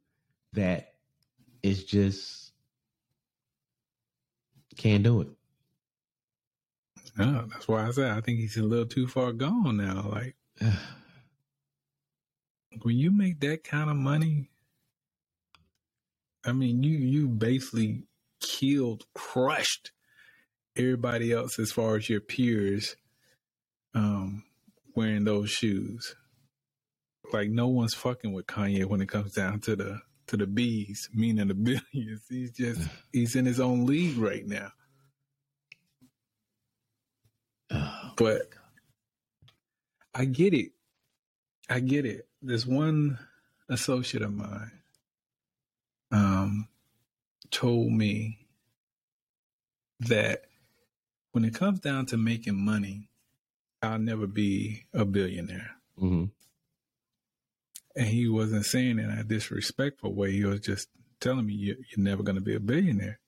that 0.53 0.93
it's 1.63 1.83
just 1.83 2.51
can't 4.77 5.03
do 5.03 5.21
it. 5.21 5.27
No, 7.17 7.47
that's 7.49 7.67
why 7.67 7.87
I 7.87 7.91
said 7.91 8.11
I 8.11 8.21
think 8.21 8.39
he's 8.39 8.57
a 8.57 8.63
little 8.63 8.85
too 8.85 9.07
far 9.07 9.31
gone 9.33 9.77
now. 9.77 10.09
Like 10.11 10.35
when 12.81 12.97
you 12.97 13.11
make 13.11 13.39
that 13.39 13.63
kind 13.63 13.89
of 13.89 13.95
money, 13.95 14.49
I 16.45 16.51
mean 16.51 16.83
you 16.83 16.97
you 16.97 17.27
basically 17.27 18.03
killed, 18.39 19.05
crushed 19.15 19.91
everybody 20.75 21.31
else 21.31 21.57
as 21.57 21.71
far 21.71 21.95
as 21.95 22.07
your 22.07 22.21
peers 22.21 22.95
um 23.95 24.43
wearing 24.93 25.23
those 25.23 25.49
shoes 25.49 26.15
like 27.33 27.49
no 27.49 27.67
one's 27.67 27.93
fucking 27.93 28.33
with 28.33 28.47
Kanye 28.47 28.85
when 28.85 29.01
it 29.01 29.09
comes 29.09 29.33
down 29.33 29.59
to 29.61 29.75
the 29.75 30.01
to 30.27 30.37
the 30.37 30.47
bees, 30.47 31.09
meaning 31.13 31.47
the 31.47 31.53
billions. 31.93 32.21
He's 32.29 32.51
just 32.51 32.81
he's 33.11 33.35
in 33.35 33.45
his 33.45 33.59
own 33.59 33.85
league 33.85 34.17
right 34.17 34.45
now. 34.45 34.71
Oh, 37.69 38.13
but 38.15 38.49
I 40.15 40.25
get 40.25 40.53
it. 40.55 40.71
I 41.69 41.79
get 41.81 42.05
it. 42.05 42.27
There's 42.41 42.65
one 42.65 43.19
associate 43.69 44.23
of 44.23 44.33
mine 44.33 44.71
um 46.11 46.67
told 47.51 47.91
me 47.91 48.47
that 49.99 50.45
when 51.31 51.45
it 51.45 51.53
comes 51.53 51.79
down 51.79 52.05
to 52.07 52.17
making 52.17 52.55
money, 52.57 53.09
I'll 53.81 53.99
never 53.99 54.25
be 54.25 54.85
a 54.93 55.05
billionaire. 55.05 55.75
Mm-hmm. 56.01 56.25
And 57.97 58.07
he 58.07 58.29
wasn't 58.29 58.65
saying 58.65 58.99
it 58.99 59.05
in 59.05 59.09
a 59.09 59.23
disrespectful 59.23 60.13
way. 60.13 60.31
He 60.31 60.45
was 60.45 60.59
just 60.59 60.87
telling 61.19 61.47
me, 61.47 61.53
you're, 61.53 61.77
you're 61.77 62.05
never 62.05 62.21
going 62.21 62.35
to 62.35 62.41
be 62.41 62.53
a 62.53 62.59
billionaire. 62.59 63.19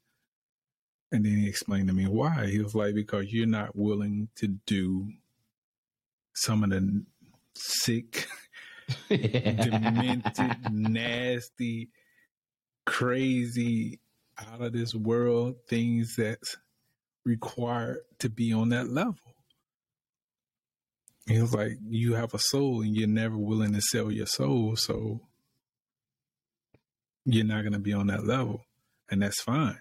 And 1.11 1.25
then 1.25 1.37
he 1.37 1.49
explained 1.49 1.87
to 1.87 1.93
me 1.93 2.07
why. 2.07 2.45
He 2.45 2.59
was 2.61 2.75
like, 2.75 2.93
because 2.93 3.33
you're 3.33 3.47
not 3.47 3.75
willing 3.75 4.29
to 4.35 4.47
do 4.47 5.07
some 6.35 6.63
of 6.63 6.69
the 6.69 7.03
sick, 7.55 8.27
demented, 9.09 10.71
nasty, 10.71 11.89
crazy, 12.85 13.99
out 14.37 14.61
of 14.61 14.73
this 14.73 14.93
world 14.93 15.55
things 15.67 16.15
that's 16.15 16.57
required 17.25 17.99
to 18.19 18.29
be 18.29 18.53
on 18.53 18.69
that 18.69 18.89
level. 18.89 19.15
He 21.29 21.39
was 21.39 21.53
like, 21.53 21.77
You 21.87 22.15
have 22.15 22.33
a 22.33 22.39
soul 22.39 22.81
and 22.81 22.95
you're 22.95 23.07
never 23.07 23.37
willing 23.37 23.73
to 23.73 23.81
sell 23.81 24.11
your 24.11 24.25
soul. 24.25 24.75
So 24.75 25.21
you're 27.23 27.45
not 27.45 27.61
going 27.61 27.73
to 27.73 27.79
be 27.79 27.93
on 27.93 28.07
that 28.07 28.25
level. 28.25 28.65
And 29.11 29.21
that's 29.21 29.39
fine. 29.39 29.77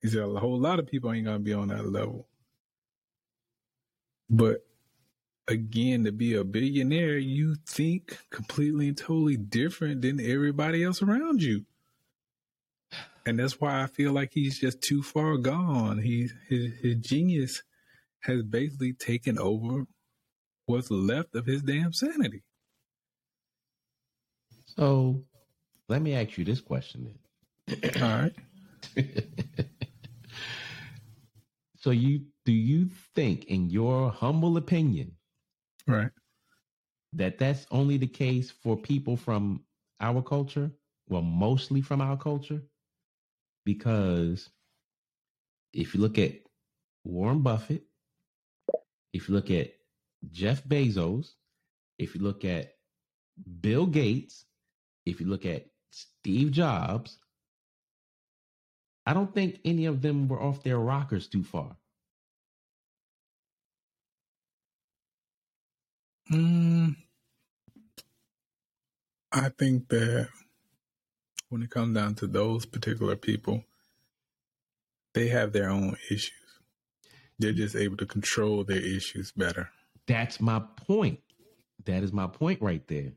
He 0.00 0.08
said, 0.08 0.22
A 0.22 0.38
whole 0.38 0.60
lot 0.60 0.78
of 0.78 0.86
people 0.86 1.12
ain't 1.12 1.24
going 1.24 1.38
to 1.38 1.44
be 1.44 1.52
on 1.52 1.68
that 1.68 1.88
level. 1.88 2.28
But 4.30 4.64
again, 5.48 6.04
to 6.04 6.12
be 6.12 6.34
a 6.34 6.44
billionaire, 6.44 7.18
you 7.18 7.56
think 7.66 8.16
completely 8.30 8.88
and 8.88 8.96
totally 8.96 9.36
different 9.36 10.02
than 10.02 10.20
everybody 10.20 10.84
else 10.84 11.02
around 11.02 11.42
you. 11.42 11.64
And 13.26 13.40
that's 13.40 13.60
why 13.60 13.82
I 13.82 13.86
feel 13.86 14.12
like 14.12 14.30
he's 14.32 14.60
just 14.60 14.82
too 14.82 15.02
far 15.02 15.36
gone. 15.36 15.98
He 15.98 16.28
his, 16.48 16.74
his 16.80 16.96
genius 16.96 17.62
has 18.20 18.42
basically 18.44 18.92
taken 18.92 19.36
over 19.38 19.86
what's 20.66 20.90
left 20.90 21.34
of 21.36 21.46
his 21.46 21.62
damn 21.62 21.92
sanity. 21.92 22.42
So 24.76 25.24
Let 25.88 26.02
me 26.02 26.14
ask 26.14 26.38
you 26.38 26.44
this 26.44 26.60
question 26.60 27.16
then. 27.68 27.92
All 28.02 28.08
right. 28.22 28.34
so 31.78 31.90
you 31.90 32.22
do 32.44 32.52
you 32.52 32.88
think 33.14 33.46
in 33.46 33.70
your 33.70 34.10
humble 34.10 34.56
opinion 34.58 35.12
right 35.88 36.10
that 37.12 37.38
that's 37.38 37.66
only 37.70 37.96
the 37.98 38.06
case 38.06 38.50
for 38.50 38.76
people 38.76 39.16
from 39.16 39.62
our 40.00 40.22
culture 40.22 40.70
well 41.08 41.22
mostly 41.22 41.82
from 41.82 42.00
our 42.00 42.16
culture 42.16 42.62
because 43.64 44.50
if 45.74 45.94
you 45.94 46.00
look 46.00 46.18
at 46.18 46.34
Warren 47.04 47.40
Buffett 47.42 47.84
if 49.14 49.28
you 49.28 49.34
look 49.34 49.50
at 49.50 49.72
Jeff 50.32 50.64
Bezos 50.64 51.32
if 51.98 52.14
you 52.14 52.22
look 52.22 52.44
at 52.44 52.74
Bill 53.60 53.86
Gates 53.86 54.46
if 55.06 55.20
you 55.20 55.26
look 55.26 55.46
at 55.46 55.66
Steve 55.90 56.52
Jobs 56.52 57.18
I 59.06 59.14
don't 59.14 59.34
think 59.34 59.60
any 59.64 59.86
of 59.86 60.02
them 60.02 60.28
were 60.28 60.40
off 60.40 60.62
their 60.62 60.78
rockers 60.78 61.28
too 61.28 61.42
far. 61.42 61.76
Mm, 66.32 66.96
I 69.32 69.50
think 69.50 69.88
that 69.88 70.28
when 71.50 71.62
it 71.62 71.70
comes 71.70 71.94
down 71.94 72.14
to 72.16 72.26
those 72.26 72.66
particular 72.66 73.16
people, 73.16 73.64
they 75.14 75.28
have 75.28 75.52
their 75.52 75.70
own 75.70 75.96
issues. 76.10 76.32
They're 77.38 77.52
just 77.52 77.76
able 77.76 77.96
to 77.98 78.06
control 78.06 78.64
their 78.64 78.80
issues 78.80 79.32
better. 79.32 79.70
That's 80.06 80.40
my 80.40 80.62
point. 80.76 81.20
That 81.84 82.02
is 82.02 82.12
my 82.12 82.26
point 82.26 82.60
right 82.62 82.86
there. 82.88 83.12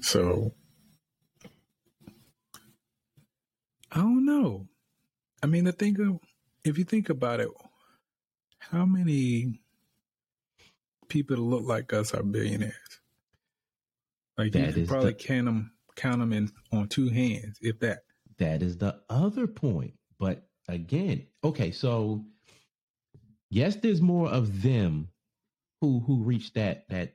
So 0.00 0.54
I 3.90 4.00
don't 4.00 4.24
know. 4.24 4.68
I 5.42 5.46
mean, 5.46 5.64
the 5.64 5.72
thing 5.72 6.00
of, 6.00 6.20
if 6.64 6.78
you 6.78 6.84
think 6.84 7.08
about 7.08 7.40
it, 7.40 7.48
how 8.58 8.84
many 8.84 9.60
people 11.08 11.36
that 11.36 11.42
look 11.42 11.64
like 11.64 11.92
us 11.92 12.12
are 12.14 12.22
billionaires? 12.22 12.74
Like 14.36 14.52
that 14.52 14.68
you 14.68 14.72
can 14.72 14.86
probably 14.86 15.12
the, 15.12 15.18
count 15.18 15.46
them, 15.46 15.72
count 15.94 16.18
them 16.18 16.32
in 16.32 16.50
on 16.72 16.88
two 16.88 17.08
hands, 17.08 17.58
if 17.60 17.78
that. 17.80 18.00
That 18.38 18.62
is 18.62 18.76
the 18.76 19.00
other 19.08 19.46
point. 19.46 19.94
But 20.18 20.46
again, 20.68 21.26
okay, 21.42 21.70
so 21.70 22.24
yes, 23.50 23.76
there's 23.76 24.02
more 24.02 24.28
of 24.30 24.62
them 24.62 25.08
who 25.80 26.00
who 26.00 26.22
reach 26.22 26.52
that 26.54 26.88
that 26.90 27.14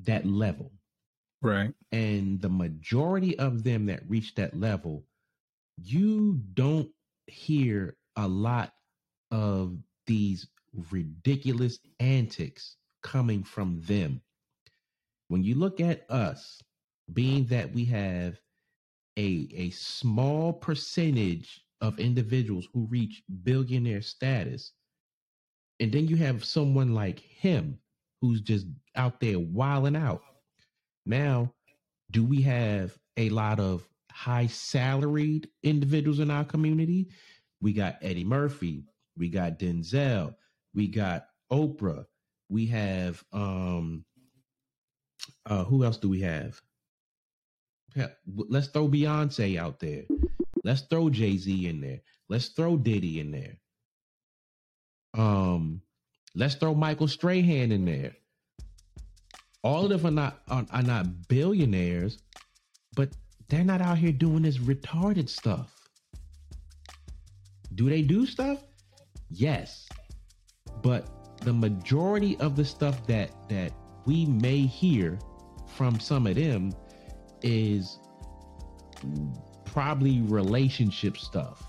that 0.00 0.26
level, 0.26 0.72
right? 1.42 1.74
And 1.92 2.40
the 2.40 2.50
majority 2.50 3.38
of 3.38 3.64
them 3.64 3.86
that 3.86 4.08
reach 4.08 4.34
that 4.36 4.58
level 4.58 5.04
you 5.82 6.40
don't 6.54 6.90
hear 7.26 7.96
a 8.16 8.28
lot 8.28 8.74
of 9.32 9.78
these 10.06 10.48
ridiculous 10.90 11.80
antics 12.00 12.76
coming 13.02 13.44
from 13.44 13.80
them. 13.82 14.22
When 15.28 15.44
you 15.44 15.54
look 15.56 15.80
at 15.80 16.10
us, 16.10 16.62
being 17.12 17.46
that 17.46 17.72
we 17.72 17.84
have 17.86 18.40
a, 19.18 19.48
a 19.54 19.70
small 19.70 20.52
percentage 20.52 21.64
of 21.80 22.00
individuals 22.00 22.68
who 22.74 22.86
reach 22.86 23.22
billionaire 23.44 24.02
status, 24.02 24.72
and 25.80 25.90
then 25.90 26.06
you 26.06 26.16
have 26.16 26.44
someone 26.44 26.94
like 26.94 27.20
him 27.20 27.78
who's 28.20 28.40
just 28.40 28.66
out 28.96 29.18
there 29.20 29.38
wilding 29.38 29.96
out. 29.96 30.22
Now, 31.06 31.52
do 32.10 32.24
we 32.24 32.42
have 32.42 32.96
a 33.16 33.30
lot 33.30 33.58
of 33.58 33.88
high 34.10 34.46
salaried 34.46 35.48
individuals 35.62 36.20
in 36.20 36.30
our 36.30 36.44
community. 36.44 37.08
We 37.60 37.72
got 37.72 37.96
Eddie 38.02 38.24
Murphy, 38.24 38.84
we 39.16 39.28
got 39.28 39.58
Denzel, 39.58 40.34
we 40.74 40.88
got 40.88 41.26
Oprah, 41.52 42.04
we 42.48 42.66
have 42.66 43.22
um 43.32 44.04
uh 45.46 45.64
who 45.64 45.84
else 45.84 45.96
do 45.96 46.08
we 46.08 46.20
have? 46.20 46.60
Let's 48.26 48.68
throw 48.68 48.88
Beyonce 48.88 49.58
out 49.58 49.80
there. 49.80 50.04
Let's 50.64 50.82
throw 50.82 51.10
Jay-Z 51.10 51.66
in 51.66 51.80
there. 51.80 52.00
Let's 52.28 52.48
throw 52.48 52.76
Diddy 52.76 53.20
in 53.20 53.30
there. 53.30 53.56
Um 55.14 55.82
let's 56.34 56.54
throw 56.54 56.74
Michael 56.74 57.08
Strahan 57.08 57.72
in 57.72 57.84
there. 57.84 58.16
All 59.62 59.92
of 59.92 60.02
them 60.02 60.06
are 60.06 60.10
not 60.10 60.42
are, 60.48 60.66
are 60.70 60.82
not 60.82 61.28
billionaires, 61.28 62.18
but 62.94 63.10
they're 63.48 63.64
not 63.64 63.80
out 63.80 63.98
here 63.98 64.12
doing 64.12 64.42
this 64.42 64.58
retarded 64.58 65.28
stuff. 65.28 65.74
Do 67.74 67.88
they 67.88 68.02
do 68.02 68.26
stuff? 68.26 68.62
Yes. 69.30 69.88
But 70.82 71.08
the 71.42 71.52
majority 71.52 72.36
of 72.38 72.56
the 72.56 72.64
stuff 72.64 73.06
that 73.06 73.30
that 73.48 73.72
we 74.06 74.26
may 74.26 74.60
hear 74.60 75.18
from 75.66 76.00
some 76.00 76.26
of 76.26 76.36
them 76.36 76.72
is 77.42 77.98
probably 79.64 80.20
relationship 80.22 81.16
stuff. 81.16 81.62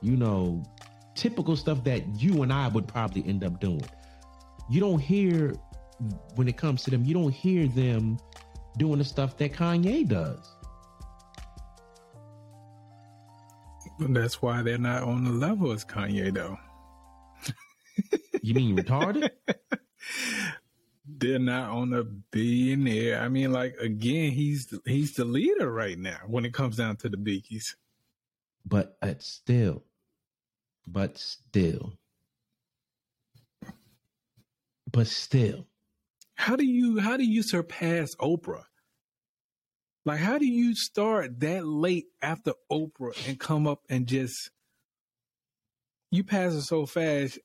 You 0.00 0.16
know, 0.16 0.62
typical 1.14 1.56
stuff 1.56 1.84
that 1.84 2.06
you 2.20 2.42
and 2.42 2.52
I 2.52 2.68
would 2.68 2.86
probably 2.88 3.24
end 3.26 3.44
up 3.44 3.60
doing. 3.60 3.84
You 4.70 4.80
don't 4.80 4.98
hear 4.98 5.54
when 6.34 6.48
it 6.48 6.56
comes 6.56 6.82
to 6.84 6.90
them, 6.90 7.04
you 7.04 7.14
don't 7.14 7.32
hear 7.32 7.66
them 7.68 8.18
doing 8.78 8.98
the 8.98 9.04
stuff 9.04 9.36
that 9.38 9.52
Kanye 9.52 10.08
does. 10.08 10.56
That's 13.98 14.40
why 14.42 14.62
they're 14.62 14.78
not 14.78 15.02
on 15.02 15.24
the 15.24 15.30
level 15.30 15.70
as 15.72 15.84
Kanye, 15.84 16.34
though. 16.34 16.58
you 18.42 18.54
mean 18.54 18.76
retarded? 18.76 19.30
they're 21.06 21.38
not 21.38 21.70
on 21.70 21.92
a 21.92 22.02
billionaire. 22.02 23.20
I 23.20 23.28
mean, 23.28 23.52
like 23.52 23.76
again, 23.78 24.32
he's 24.32 24.74
he's 24.86 25.12
the 25.12 25.24
leader 25.24 25.70
right 25.70 25.98
now 25.98 26.18
when 26.26 26.44
it 26.44 26.54
comes 26.54 26.76
down 26.76 26.96
to 26.96 27.08
the 27.08 27.16
biggies. 27.16 27.74
But 28.64 28.96
it's 29.02 29.26
still, 29.26 29.84
but 30.86 31.18
still, 31.18 31.94
but 34.90 35.06
still. 35.06 35.66
How 36.34 36.56
do 36.56 36.64
you 36.64 36.98
how 36.98 37.16
do 37.16 37.24
you 37.24 37.42
surpass 37.42 38.14
Oprah? 38.16 38.64
Like, 40.04 40.18
how 40.18 40.38
do 40.38 40.46
you 40.46 40.74
start 40.74 41.40
that 41.40 41.64
late 41.64 42.06
after 42.20 42.54
Oprah 42.70 43.28
and 43.28 43.38
come 43.38 43.66
up 43.66 43.82
and 43.88 44.06
just 44.06 44.50
you 46.10 46.24
pass 46.24 46.54
her 46.54 46.60
so 46.60 46.86
fast? 46.86 47.38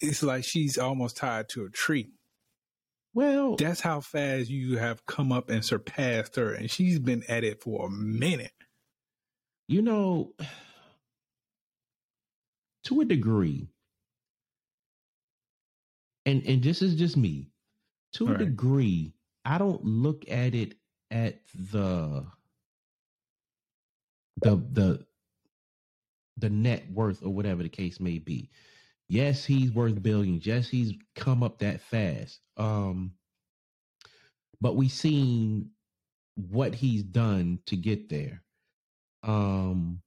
It's 0.00 0.22
like 0.22 0.44
she's 0.44 0.76
almost 0.76 1.16
tied 1.16 1.48
to 1.50 1.64
a 1.64 1.70
tree. 1.70 2.10
Well, 3.14 3.56
that's 3.56 3.80
how 3.80 4.00
fast 4.00 4.50
you 4.50 4.76
have 4.76 5.06
come 5.06 5.32
up 5.32 5.48
and 5.48 5.64
surpassed 5.64 6.36
her, 6.36 6.52
and 6.52 6.70
she's 6.70 6.98
been 6.98 7.22
at 7.28 7.44
it 7.44 7.62
for 7.62 7.86
a 7.86 7.90
minute. 7.90 8.52
You 9.68 9.80
know, 9.80 10.34
to 12.86 13.02
a 13.02 13.06
degree, 13.06 13.68
and 16.26 16.44
and 16.46 16.62
this 16.62 16.82
is 16.82 16.96
just 16.96 17.16
me. 17.16 17.50
To 18.14 18.28
All 18.28 18.32
a 18.32 18.34
right. 18.34 18.38
degree, 18.38 19.14
I 19.44 19.58
don't 19.58 19.84
look 19.84 20.24
at 20.30 20.54
it 20.54 20.76
at 21.10 21.40
the 21.72 22.26
the 24.42 24.56
the 24.72 25.06
the 26.38 26.50
net 26.50 26.90
worth 26.92 27.22
or 27.24 27.30
whatever 27.30 27.62
the 27.62 27.70
case 27.70 28.00
may 28.00 28.18
be. 28.18 28.50
Yes, 29.08 29.44
he's 29.44 29.72
worth 29.72 30.02
billions. 30.02 30.46
Yes, 30.46 30.68
he's 30.68 30.94
come 31.16 31.42
up 31.42 31.60
that 31.60 31.80
fast. 31.82 32.40
Um, 32.56 33.12
but 34.60 34.76
we 34.76 34.88
seen 34.88 35.70
what 36.36 36.74
he's 36.74 37.02
done 37.02 37.60
to 37.66 37.76
get 37.76 38.08
there. 38.10 38.42
Um, 39.24 40.02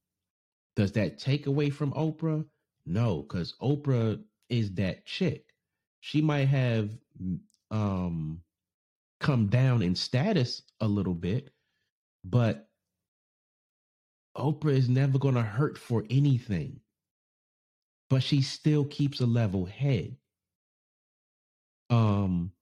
does 0.76 0.92
that 0.92 1.18
take 1.18 1.46
away 1.46 1.70
from 1.70 1.92
Oprah? 1.92 2.46
No, 2.90 3.22
because 3.22 3.54
Oprah 3.62 4.20
is 4.48 4.72
that 4.74 5.06
chick. 5.06 5.54
She 6.00 6.20
might 6.20 6.46
have 6.48 6.90
um 7.70 8.42
come 9.20 9.46
down 9.48 9.82
in 9.82 9.94
status 9.94 10.62
a 10.80 10.88
little 10.88 11.14
bit, 11.14 11.50
but 12.24 12.68
Oprah 14.36 14.72
is 14.72 14.88
never 14.88 15.18
going 15.18 15.36
to 15.36 15.42
hurt 15.42 15.78
for 15.78 16.04
anything. 16.10 16.80
But 18.10 18.24
she 18.24 18.42
still 18.42 18.84
keeps 18.86 19.20
a 19.20 19.26
level 19.26 19.66
head. 19.66 20.16
Um, 21.90 22.52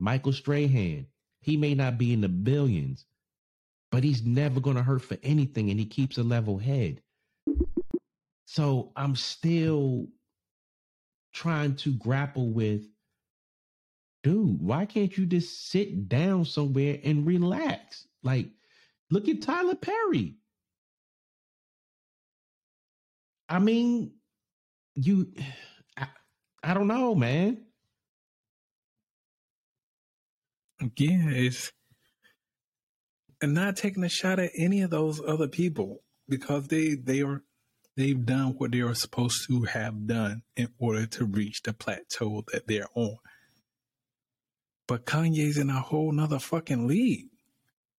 Michael 0.00 0.32
Strahan, 0.32 1.06
he 1.42 1.56
may 1.58 1.74
not 1.74 1.98
be 1.98 2.12
in 2.12 2.22
the 2.22 2.28
billions, 2.30 3.06
but 3.92 4.04
he's 4.04 4.24
never 4.24 4.60
going 4.60 4.76
to 4.76 4.82
hurt 4.84 5.02
for 5.02 5.18
anything 5.22 5.70
and 5.70 5.80
he 5.80 5.86
keeps 5.86 6.18
a 6.18 6.24
level 6.24 6.58
head. 6.58 7.02
So 8.46 8.92
I'm 8.96 9.16
still 9.16 10.06
trying 11.32 11.76
to 11.76 11.92
grapple 11.94 12.50
with 12.50 12.86
dude, 14.22 14.60
why 14.60 14.86
can't 14.86 15.16
you 15.18 15.26
just 15.26 15.70
sit 15.70 16.08
down 16.08 16.44
somewhere 16.44 16.98
and 17.04 17.26
relax? 17.26 18.06
Like 18.22 18.48
Look 19.10 19.28
at 19.28 19.42
Tyler 19.42 19.76
Perry. 19.76 20.36
I 23.48 23.58
mean, 23.60 24.12
you, 24.94 25.32
I, 25.96 26.08
I 26.62 26.74
don't 26.74 26.88
know, 26.88 27.14
man. 27.14 27.58
Again, 30.80 31.32
it's 31.32 31.70
and 33.40 33.54
not 33.54 33.76
taking 33.76 34.02
a 34.02 34.08
shot 34.08 34.38
at 34.40 34.50
any 34.56 34.82
of 34.82 34.90
those 34.90 35.20
other 35.24 35.46
people 35.48 36.02
because 36.28 36.66
they 36.66 36.94
they 36.94 37.22
are 37.22 37.42
they've 37.96 38.24
done 38.24 38.54
what 38.58 38.72
they 38.72 38.80
are 38.80 38.94
supposed 38.94 39.46
to 39.48 39.62
have 39.62 40.06
done 40.06 40.42
in 40.56 40.68
order 40.78 41.06
to 41.06 41.24
reach 41.24 41.62
the 41.62 41.72
plateau 41.72 42.44
that 42.52 42.66
they're 42.66 42.88
on. 42.94 43.16
But 44.86 45.06
Kanye's 45.06 45.58
in 45.58 45.70
a 45.70 45.80
whole 45.80 46.12
nother 46.12 46.38
fucking 46.38 46.86
league. 46.86 47.28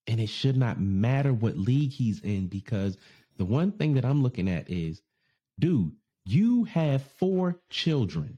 And 0.08 0.20
it 0.20 0.30
should 0.30 0.56
not 0.56 0.80
matter 0.80 1.34
what 1.34 1.58
league 1.58 1.92
he's 1.92 2.22
in 2.22 2.48
because 2.48 2.96
the 3.38 3.46
one 3.46 3.72
thing 3.72 3.96
that 3.96 4.06
I'm 4.06 4.22
looking 4.22 4.48
at 4.48 4.70
is, 4.70 5.02
dude, 5.58 5.94
you 6.26 6.66
have 6.66 7.04
four 7.18 7.60
children. 7.70 8.38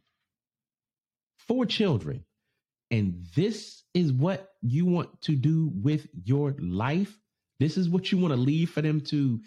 Four 1.38 1.65
children. 1.65 2.24
And 2.89 3.26
this 3.36 3.84
is 3.93 4.13
what 4.13 4.50
you 4.62 4.86
want 4.86 5.22
to 5.24 5.36
do 5.36 5.70
with 5.74 6.08
your 6.24 6.56
life. 6.58 7.20
This 7.60 7.76
is 7.76 7.89
what 7.89 8.12
you 8.12 8.17
want 8.17 8.34
to 8.34 8.39
leave 8.39 8.70
for 8.70 8.82
them 8.82 9.02
to 9.02 9.41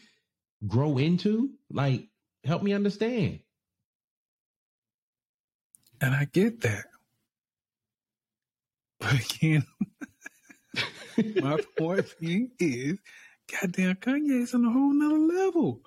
grow 0.66 0.98
into. 0.98 1.50
Like, 1.70 2.08
help 2.44 2.62
me 2.62 2.72
understand. 2.72 3.40
And 6.00 6.14
I 6.14 6.26
get 6.26 6.60
that. 6.62 6.84
But 9.00 9.14
again, 9.14 9.64
my 11.42 11.58
point 11.78 12.14
being 12.20 12.50
is, 12.58 12.98
goddamn, 13.50 13.94
Kanye 13.94 14.42
is 14.42 14.52
on 14.52 14.66
a 14.66 14.70
whole 14.70 14.92
nother 14.92 15.18
level. 15.18 15.80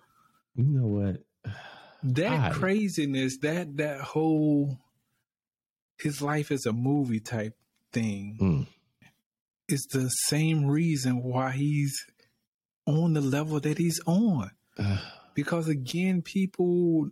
You 0.55 0.63
know 0.63 0.87
what? 0.87 1.23
That 2.05 2.33
I, 2.33 2.49
craziness, 2.49 3.37
that 3.43 3.77
that 3.77 4.01
whole 4.01 4.77
his 6.03 6.21
life 6.21 6.51
is 6.51 6.65
a 6.65 6.73
movie 6.73 7.21
type 7.21 7.55
thing 7.93 8.37
mm. 8.41 8.67
is 9.69 9.87
the 9.91 10.09
same 10.27 10.65
reason 10.65 11.23
why 11.23 11.51
he's 11.51 12.05
on 12.85 13.13
the 13.13 13.21
level 13.21 13.59
that 13.61 13.77
he's 13.77 14.01
on. 14.05 14.51
Because 15.35 15.67
again, 15.67 16.21
people 16.21 17.09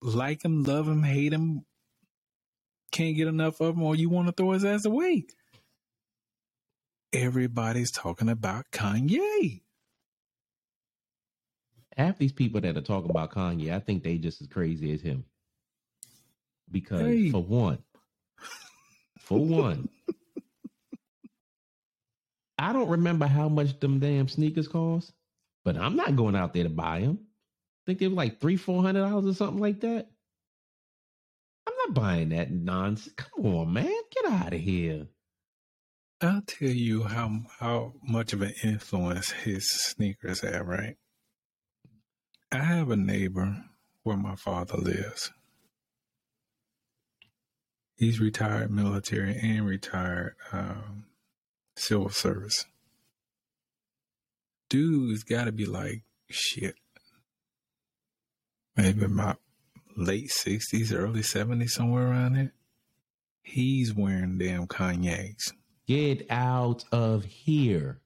like 0.00 0.44
him, 0.44 0.62
love 0.62 0.86
him, 0.86 1.02
hate 1.02 1.32
him, 1.32 1.64
can't 2.92 3.16
get 3.16 3.28
enough 3.28 3.60
of 3.60 3.76
him, 3.76 3.82
or 3.82 3.96
you 3.96 4.08
want 4.08 4.28
to 4.28 4.32
throw 4.32 4.52
his 4.52 4.64
ass 4.64 4.84
away. 4.84 5.26
Everybody's 7.12 7.90
talking 7.90 8.28
about 8.28 8.70
Kanye. 8.70 9.62
Half 11.96 12.18
these 12.18 12.32
people 12.32 12.60
that 12.60 12.76
are 12.76 12.82
talking 12.82 13.10
about 13.10 13.32
Kanye, 13.32 13.74
I 13.74 13.80
think 13.80 14.04
they 14.04 14.16
just 14.16 14.40
as 14.40 14.46
crazy 14.46 14.92
as 14.92 15.00
him. 15.00 15.24
Because 16.70 17.00
hey. 17.00 17.30
for 17.30 17.42
one, 17.42 17.78
for 19.18 19.38
one. 19.38 19.88
I 22.58 22.72
don't 22.72 22.90
remember 22.90 23.26
how 23.26 23.48
much 23.48 23.80
them 23.80 23.98
damn 23.98 24.28
sneakers 24.28 24.68
cost, 24.68 25.12
but 25.64 25.76
I'm 25.76 25.96
not 25.96 26.16
going 26.16 26.36
out 26.36 26.52
there 26.52 26.64
to 26.64 26.70
buy 26.70 27.00
them. 27.00 27.18
I 27.20 27.82
think 27.86 27.98
they 27.98 28.08
were 28.08 28.14
like 28.14 28.40
three, 28.40 28.56
four 28.56 28.82
hundred 28.82 29.00
dollars 29.08 29.26
or 29.26 29.34
something 29.34 29.60
like 29.60 29.80
that. 29.80 30.08
I'm 31.66 31.74
not 31.86 31.94
buying 31.94 32.30
that 32.30 32.50
nonsense. 32.50 33.14
Come 33.16 33.46
on, 33.46 33.72
man, 33.72 33.92
get 34.10 34.32
out 34.32 34.54
of 34.54 34.60
here. 34.60 35.06
I'll 36.22 36.42
tell 36.42 36.68
you 36.68 37.04
how 37.04 37.30
how 37.58 37.94
much 38.02 38.32
of 38.32 38.42
an 38.42 38.52
influence 38.62 39.30
his 39.30 39.70
sneakers 39.70 40.40
have, 40.40 40.66
right? 40.66 40.96
I 42.52 42.58
have 42.58 42.90
a 42.90 42.96
neighbor 42.96 43.64
where 44.02 44.16
my 44.16 44.36
father 44.36 44.76
lives. 44.76 45.30
He's 47.96 48.18
retired 48.18 48.70
military 48.70 49.36
and 49.36 49.66
retired 49.66 50.34
um, 50.52 51.04
civil 51.76 52.08
service. 52.10 52.66
Dude's 54.70 55.24
got 55.24 55.44
to 55.44 55.52
be 55.52 55.66
like 55.66 56.04
shit. 56.30 56.76
Maybe 58.76 59.04
about 59.04 59.38
late 59.96 60.30
sixties, 60.30 60.94
early 60.94 61.22
seventies, 61.22 61.74
somewhere 61.74 62.08
around 62.08 62.36
there. 62.36 62.52
He's 63.42 63.92
wearing 63.92 64.38
damn 64.38 64.66
Kanye's. 64.66 65.52
Get 65.86 66.26
out 66.30 66.84
of 66.92 67.24
here! 67.24 68.00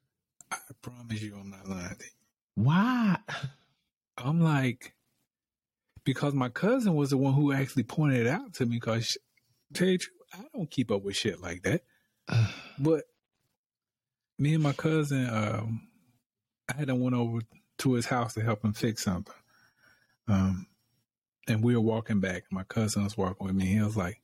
I 0.51 0.57
promise 0.81 1.21
you, 1.21 1.37
I'm 1.39 1.51
not 1.51 1.69
lying. 1.69 1.97
Why? 2.55 3.19
I'm 4.17 4.41
like, 4.41 4.95
because 6.05 6.33
my 6.35 6.49
cousin 6.49 6.95
was 6.95 7.11
the 7.11 7.19
one 7.19 7.35
who 7.35 7.53
actually 7.53 7.83
pointed 7.83 8.27
it 8.27 8.27
out 8.27 8.55
to 8.55 8.67
me. 8.67 8.77
Because 8.77 9.19
tell 9.75 9.89
you 9.89 9.99
I 10.33 10.39
don't 10.55 10.71
keep 10.71 10.91
up 10.91 11.03
with 11.03 11.17
shit 11.17 11.41
like 11.41 11.63
that. 11.65 11.83
but 12.79 13.05
me 14.39 14.55
and 14.55 14.63
my 14.63 14.73
cousin, 14.73 15.29
um, 15.29 15.89
I 16.69 16.79
had 16.79 16.91
went 16.91 17.15
over 17.15 17.41
to 17.79 17.93
his 17.93 18.07
house 18.07 18.35
to 18.35 18.43
help 18.43 18.65
him 18.65 18.73
fix 18.73 19.05
something. 19.05 19.35
Um, 20.29 20.67
and 21.47 21.63
we 21.63 21.75
were 21.75 21.83
walking 21.83 22.21
back. 22.21 22.45
My 22.51 22.65
cousin 22.65 23.05
was 23.05 23.17
walking 23.17 23.47
with 23.47 23.57
me. 23.57 23.67
He 23.67 23.81
was 23.81 23.97
like, 23.97 24.21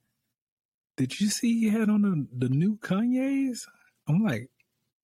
"Did 0.96 1.20
you 1.20 1.28
see 1.28 1.60
he 1.60 1.68
had 1.68 1.90
on 1.90 2.02
the, 2.02 2.26
the 2.46 2.54
new 2.54 2.78
Kanye's?" 2.78 3.66
I'm 4.08 4.22
like, 4.24 4.50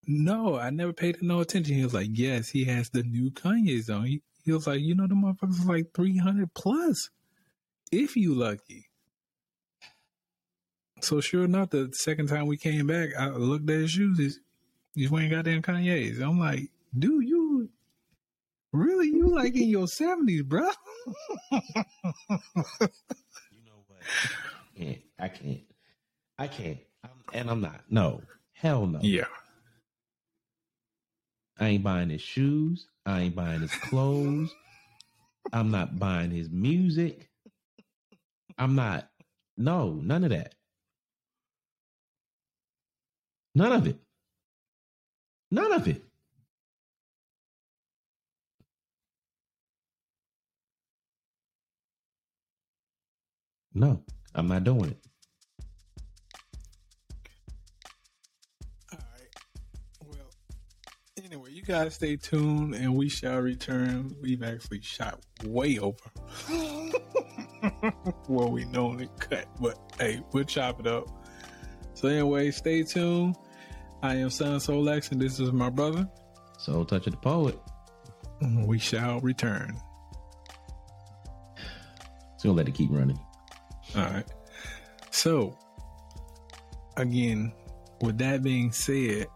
"No, 0.07 0.57
I 0.57 0.71
never 0.71 0.93
paid 0.93 1.23
no 1.23 1.41
attention." 1.41 1.75
He 1.75 1.85
was 1.85 1.95
like, 1.95 2.09
"Yes, 2.13 2.49
he 2.49 2.65
has 2.65 2.89
the 2.91 3.03
new 3.03 3.31
Kanye's 3.31 3.91
on." 3.91 4.05
He, 4.07 4.23
he 4.43 4.53
was 4.53 4.67
like, 4.67 4.81
"You 4.81 4.95
know, 4.95 5.07
the 5.07 5.15
motherfuckers 5.15 5.67
like 5.67 5.93
three 5.95 6.17
hundred 6.17 6.55
plus, 6.55 7.11
if 7.93 8.17
you 8.17 8.35
lucky." 8.35 8.89
So 11.03 11.21
sure 11.21 11.45
enough, 11.45 11.71
the 11.71 11.91
second 11.93 12.29
time 12.29 12.47
we 12.47 12.57
came 12.57 12.87
back, 12.87 13.11
I 13.19 13.29
looked 13.29 13.69
at 13.69 13.81
his 13.81 13.91
shoes. 13.91 14.19
He's, 14.19 14.41
he's 14.95 15.11
wearing 15.11 15.31
goddamn 15.31 15.61
Kanye's. 15.61 16.21
I'm 16.21 16.39
like, 16.39 16.71
dude, 16.99 17.29
you 17.29 17.69
really 18.73 19.09
you 19.09 19.29
like 19.29 19.55
in 19.55 19.69
your 19.69 19.89
seventies, 19.89 20.43
bro? 20.43 20.63
you 21.53 21.59
know 23.65 23.85
what? 23.87 24.01
I 24.79 24.79
can't. 24.79 24.99
I 25.19 25.29
can't. 25.29 25.61
I 26.39 26.47
can't. 26.47 26.79
I'm, 27.05 27.11
and 27.33 27.51
I'm 27.51 27.61
not. 27.61 27.81
No. 27.89 28.23
Hell 28.53 28.87
no. 28.87 29.01
Yeah. 29.03 29.27
I 31.59 31.69
ain't 31.69 31.85
buying 31.85 32.11
his 32.11 32.23
shoes. 32.23 32.87
I 33.05 33.21
ain't 33.21 33.37
buying 33.37 33.61
his 33.61 33.73
clothes. 33.73 34.55
I'm 35.53 35.71
not 35.71 35.99
buying 35.99 36.31
his 36.31 36.51
music. 36.51 37.31
I'm 38.59 38.75
not. 38.75 39.09
No, 39.57 39.93
none 39.93 40.25
of 40.25 40.31
that. 40.31 40.55
None 43.55 43.73
of 43.73 43.87
it. 43.87 43.99
None 45.51 45.73
of 45.73 45.89
it. 45.89 46.03
No, 53.77 54.03
I'm 54.35 54.49
not 54.49 54.65
doing 54.65 54.93
it. 54.93 54.99
All 58.91 58.99
right. 58.99 59.29
Well, 60.07 60.31
anyway, 61.23 61.51
you 61.53 61.61
guys 61.61 61.95
stay 61.95 62.17
tuned 62.17 62.75
and 62.75 62.97
we 62.97 63.11
shall 63.11 63.39
return. 63.41 64.17
We've 64.23 64.43
actually 64.43 64.81
shot 64.81 65.21
way 65.45 65.79
over 65.79 65.99
what 68.29 68.51
we 68.51 68.65
normally 68.65 69.11
cut, 69.19 69.47
but 69.61 69.79
hey, 70.01 70.23
we'll 70.33 70.45
chop 70.45 70.81
it 70.81 70.87
up. 70.87 71.07
So, 71.93 72.09
anyway, 72.09 72.53
stay 72.53 72.83
tuned. 72.83 73.37
I 74.03 74.15
am 74.15 74.31
Son 74.31 74.57
Solex, 74.57 75.13
and 75.13 75.21
this 75.21 75.39
is 75.39 75.53
my 75.53 75.69
brother, 75.69 76.09
Soul 76.59 76.87
Touch 76.87 77.07
of 77.09 77.13
the 77.13 77.19
Poet. 77.19 77.59
We 78.65 78.79
shall 78.79 79.21
return. 79.21 79.77
So 82.39 82.53
let 82.53 82.69
it 82.69 82.75
keep 82.75 82.91
running. 82.91 83.19
All 83.95 84.03
right. 84.03 84.27
So, 85.11 85.57
again, 86.97 87.53
with 88.01 88.19
that 88.19 88.43
being 88.43 88.73
said, 88.73 89.29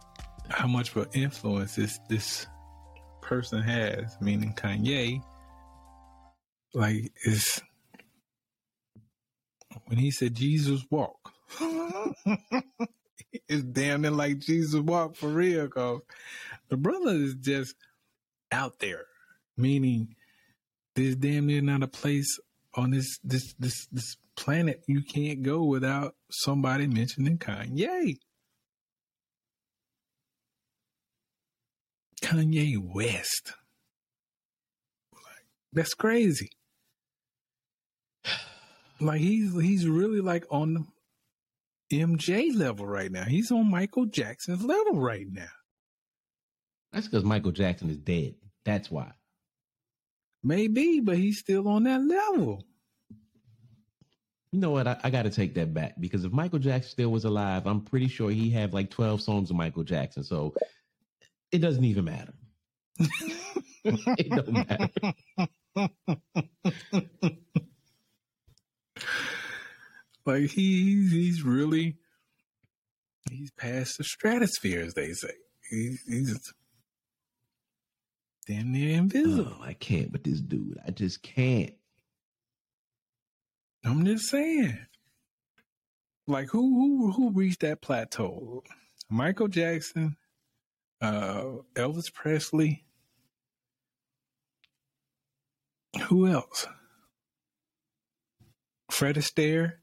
how 0.49 0.67
much 0.67 0.95
of 0.95 1.05
an 1.05 1.09
influence 1.13 1.77
this 1.77 1.99
this 2.09 2.47
person 3.23 3.63
has, 3.63 4.17
meaning 4.21 4.53
Kanye, 4.55 5.23
like 6.75 7.13
is 7.25 7.61
when 9.87 9.99
he 9.99 10.11
said 10.11 10.35
Jesus 10.35 10.85
walk. 10.91 11.33
it's 13.49 13.63
damn 13.63 14.03
near 14.03 14.11
like 14.11 14.39
Jesus 14.39 14.81
walk 14.81 15.17
for 15.17 15.29
real, 15.29 15.69
cause 15.69 16.01
the 16.69 16.77
brother 16.77 17.13
is 17.13 17.35
just 17.35 17.75
out 18.53 18.79
there. 18.81 19.07
Meaning, 19.57 20.15
there's 20.95 21.17
damn 21.17 21.47
near 21.47 21.61
not 21.61 21.83
a 21.83 21.89
place 21.89 22.39
on 22.75 22.91
this 22.91 23.19
this 23.23 23.55
this 23.59 23.87
this 23.93 24.17
planet 24.41 24.83
you 24.89 25.03
can't 25.03 25.43
go 25.43 25.65
without 25.65 26.15
somebody 26.31 26.87
mentioning 26.87 27.37
Kanye. 27.37 28.17
Kanye 32.23 32.79
West. 32.79 33.53
Like, 35.13 35.45
that's 35.73 35.95
crazy. 35.95 36.51
Like 39.03 39.21
he's 39.21 39.59
he's 39.59 39.87
really 39.87 40.21
like 40.21 40.45
on 40.51 40.87
MJ 41.91 42.55
level 42.55 42.87
right 42.87 43.11
now. 43.11 43.25
He's 43.25 43.51
on 43.51 43.71
Michael 43.71 44.07
Jackson's 44.07 44.63
level 44.63 45.01
right 45.01 45.27
now. 45.31 45.49
That's 46.93 47.09
because 47.09 47.25
Michael 47.25 47.53
Jackson 47.53 47.89
is 47.89 47.97
dead. 47.97 48.35
That's 48.65 48.91
why. 48.91 49.13
Maybe, 50.43 51.01
but 51.01 51.17
he's 51.17 51.39
still 51.39 51.69
on 51.69 51.85
that 51.85 52.03
level. 52.03 52.65
You 54.53 54.59
know 54.59 54.71
what? 54.71 54.89
I, 54.89 54.99
I 55.05 55.11
got 55.11 55.23
to 55.23 55.31
take 55.31 55.55
that 55.55 55.73
back 55.73 55.95
because 56.01 56.25
if 56.25 56.33
Michael 56.33 56.59
Jackson 56.59 56.91
still 56.91 57.11
was 57.11 57.25
alive, 57.25 57.67
I'm 57.67 57.83
pretty 57.83 58.09
sure 58.09 58.31
he 58.31 58.51
had 58.51 58.75
like 58.75 58.91
12 58.91 59.23
songs 59.23 59.51
of 59.51 59.57
Michael 59.57 59.85
Jackson. 59.85 60.25
So 60.25 60.55
it 61.53 61.59
doesn't 61.59 61.85
even 61.85 62.05
matter. 62.05 62.33
it 63.85 64.31
don't 64.31 64.53
matter. 64.53 64.89
like 70.27 70.51
he's 70.51 71.13
he's 71.13 71.43
really 71.43 71.97
he's 73.31 73.51
past 73.53 73.99
the 73.99 74.05
stratosphere, 74.05 74.83
as 74.83 74.95
they 74.95 75.13
say. 75.13 75.33
He's, 75.69 76.03
he's 76.09 76.53
damn 78.47 78.73
near 78.73 78.99
invisible. 78.99 79.55
Oh, 79.59 79.63
I 79.63 79.75
can't 79.75 80.11
with 80.13 80.25
this 80.25 80.41
dude. 80.41 80.79
I 80.87 80.91
just 80.91 81.23
can't. 81.23 81.73
I'm 83.85 84.05
just 84.05 84.29
saying. 84.29 84.79
Like 86.27 86.49
who 86.51 86.61
who 86.61 87.13
who 87.13 87.31
reached 87.33 87.61
that 87.61 87.81
plateau? 87.83 88.63
Michael 89.09 89.49
Jackson, 89.49 90.17
uh, 91.01 91.45
Elvis 91.75 92.13
Presley. 92.13 92.85
Who 96.09 96.29
else? 96.29 96.67
Fred 98.91 99.17
Astaire. 99.17 99.75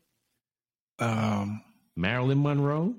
Um, 0.99 1.62
Marilyn 1.95 2.41
Monroe. 2.41 2.95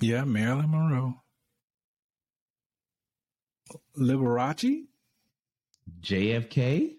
Yeah, 0.00 0.24
Marilyn 0.24 0.70
Monroe. 0.70 1.14
Liberace. 3.98 4.84
JFK. 6.00 6.94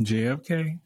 JFK. 0.00 0.78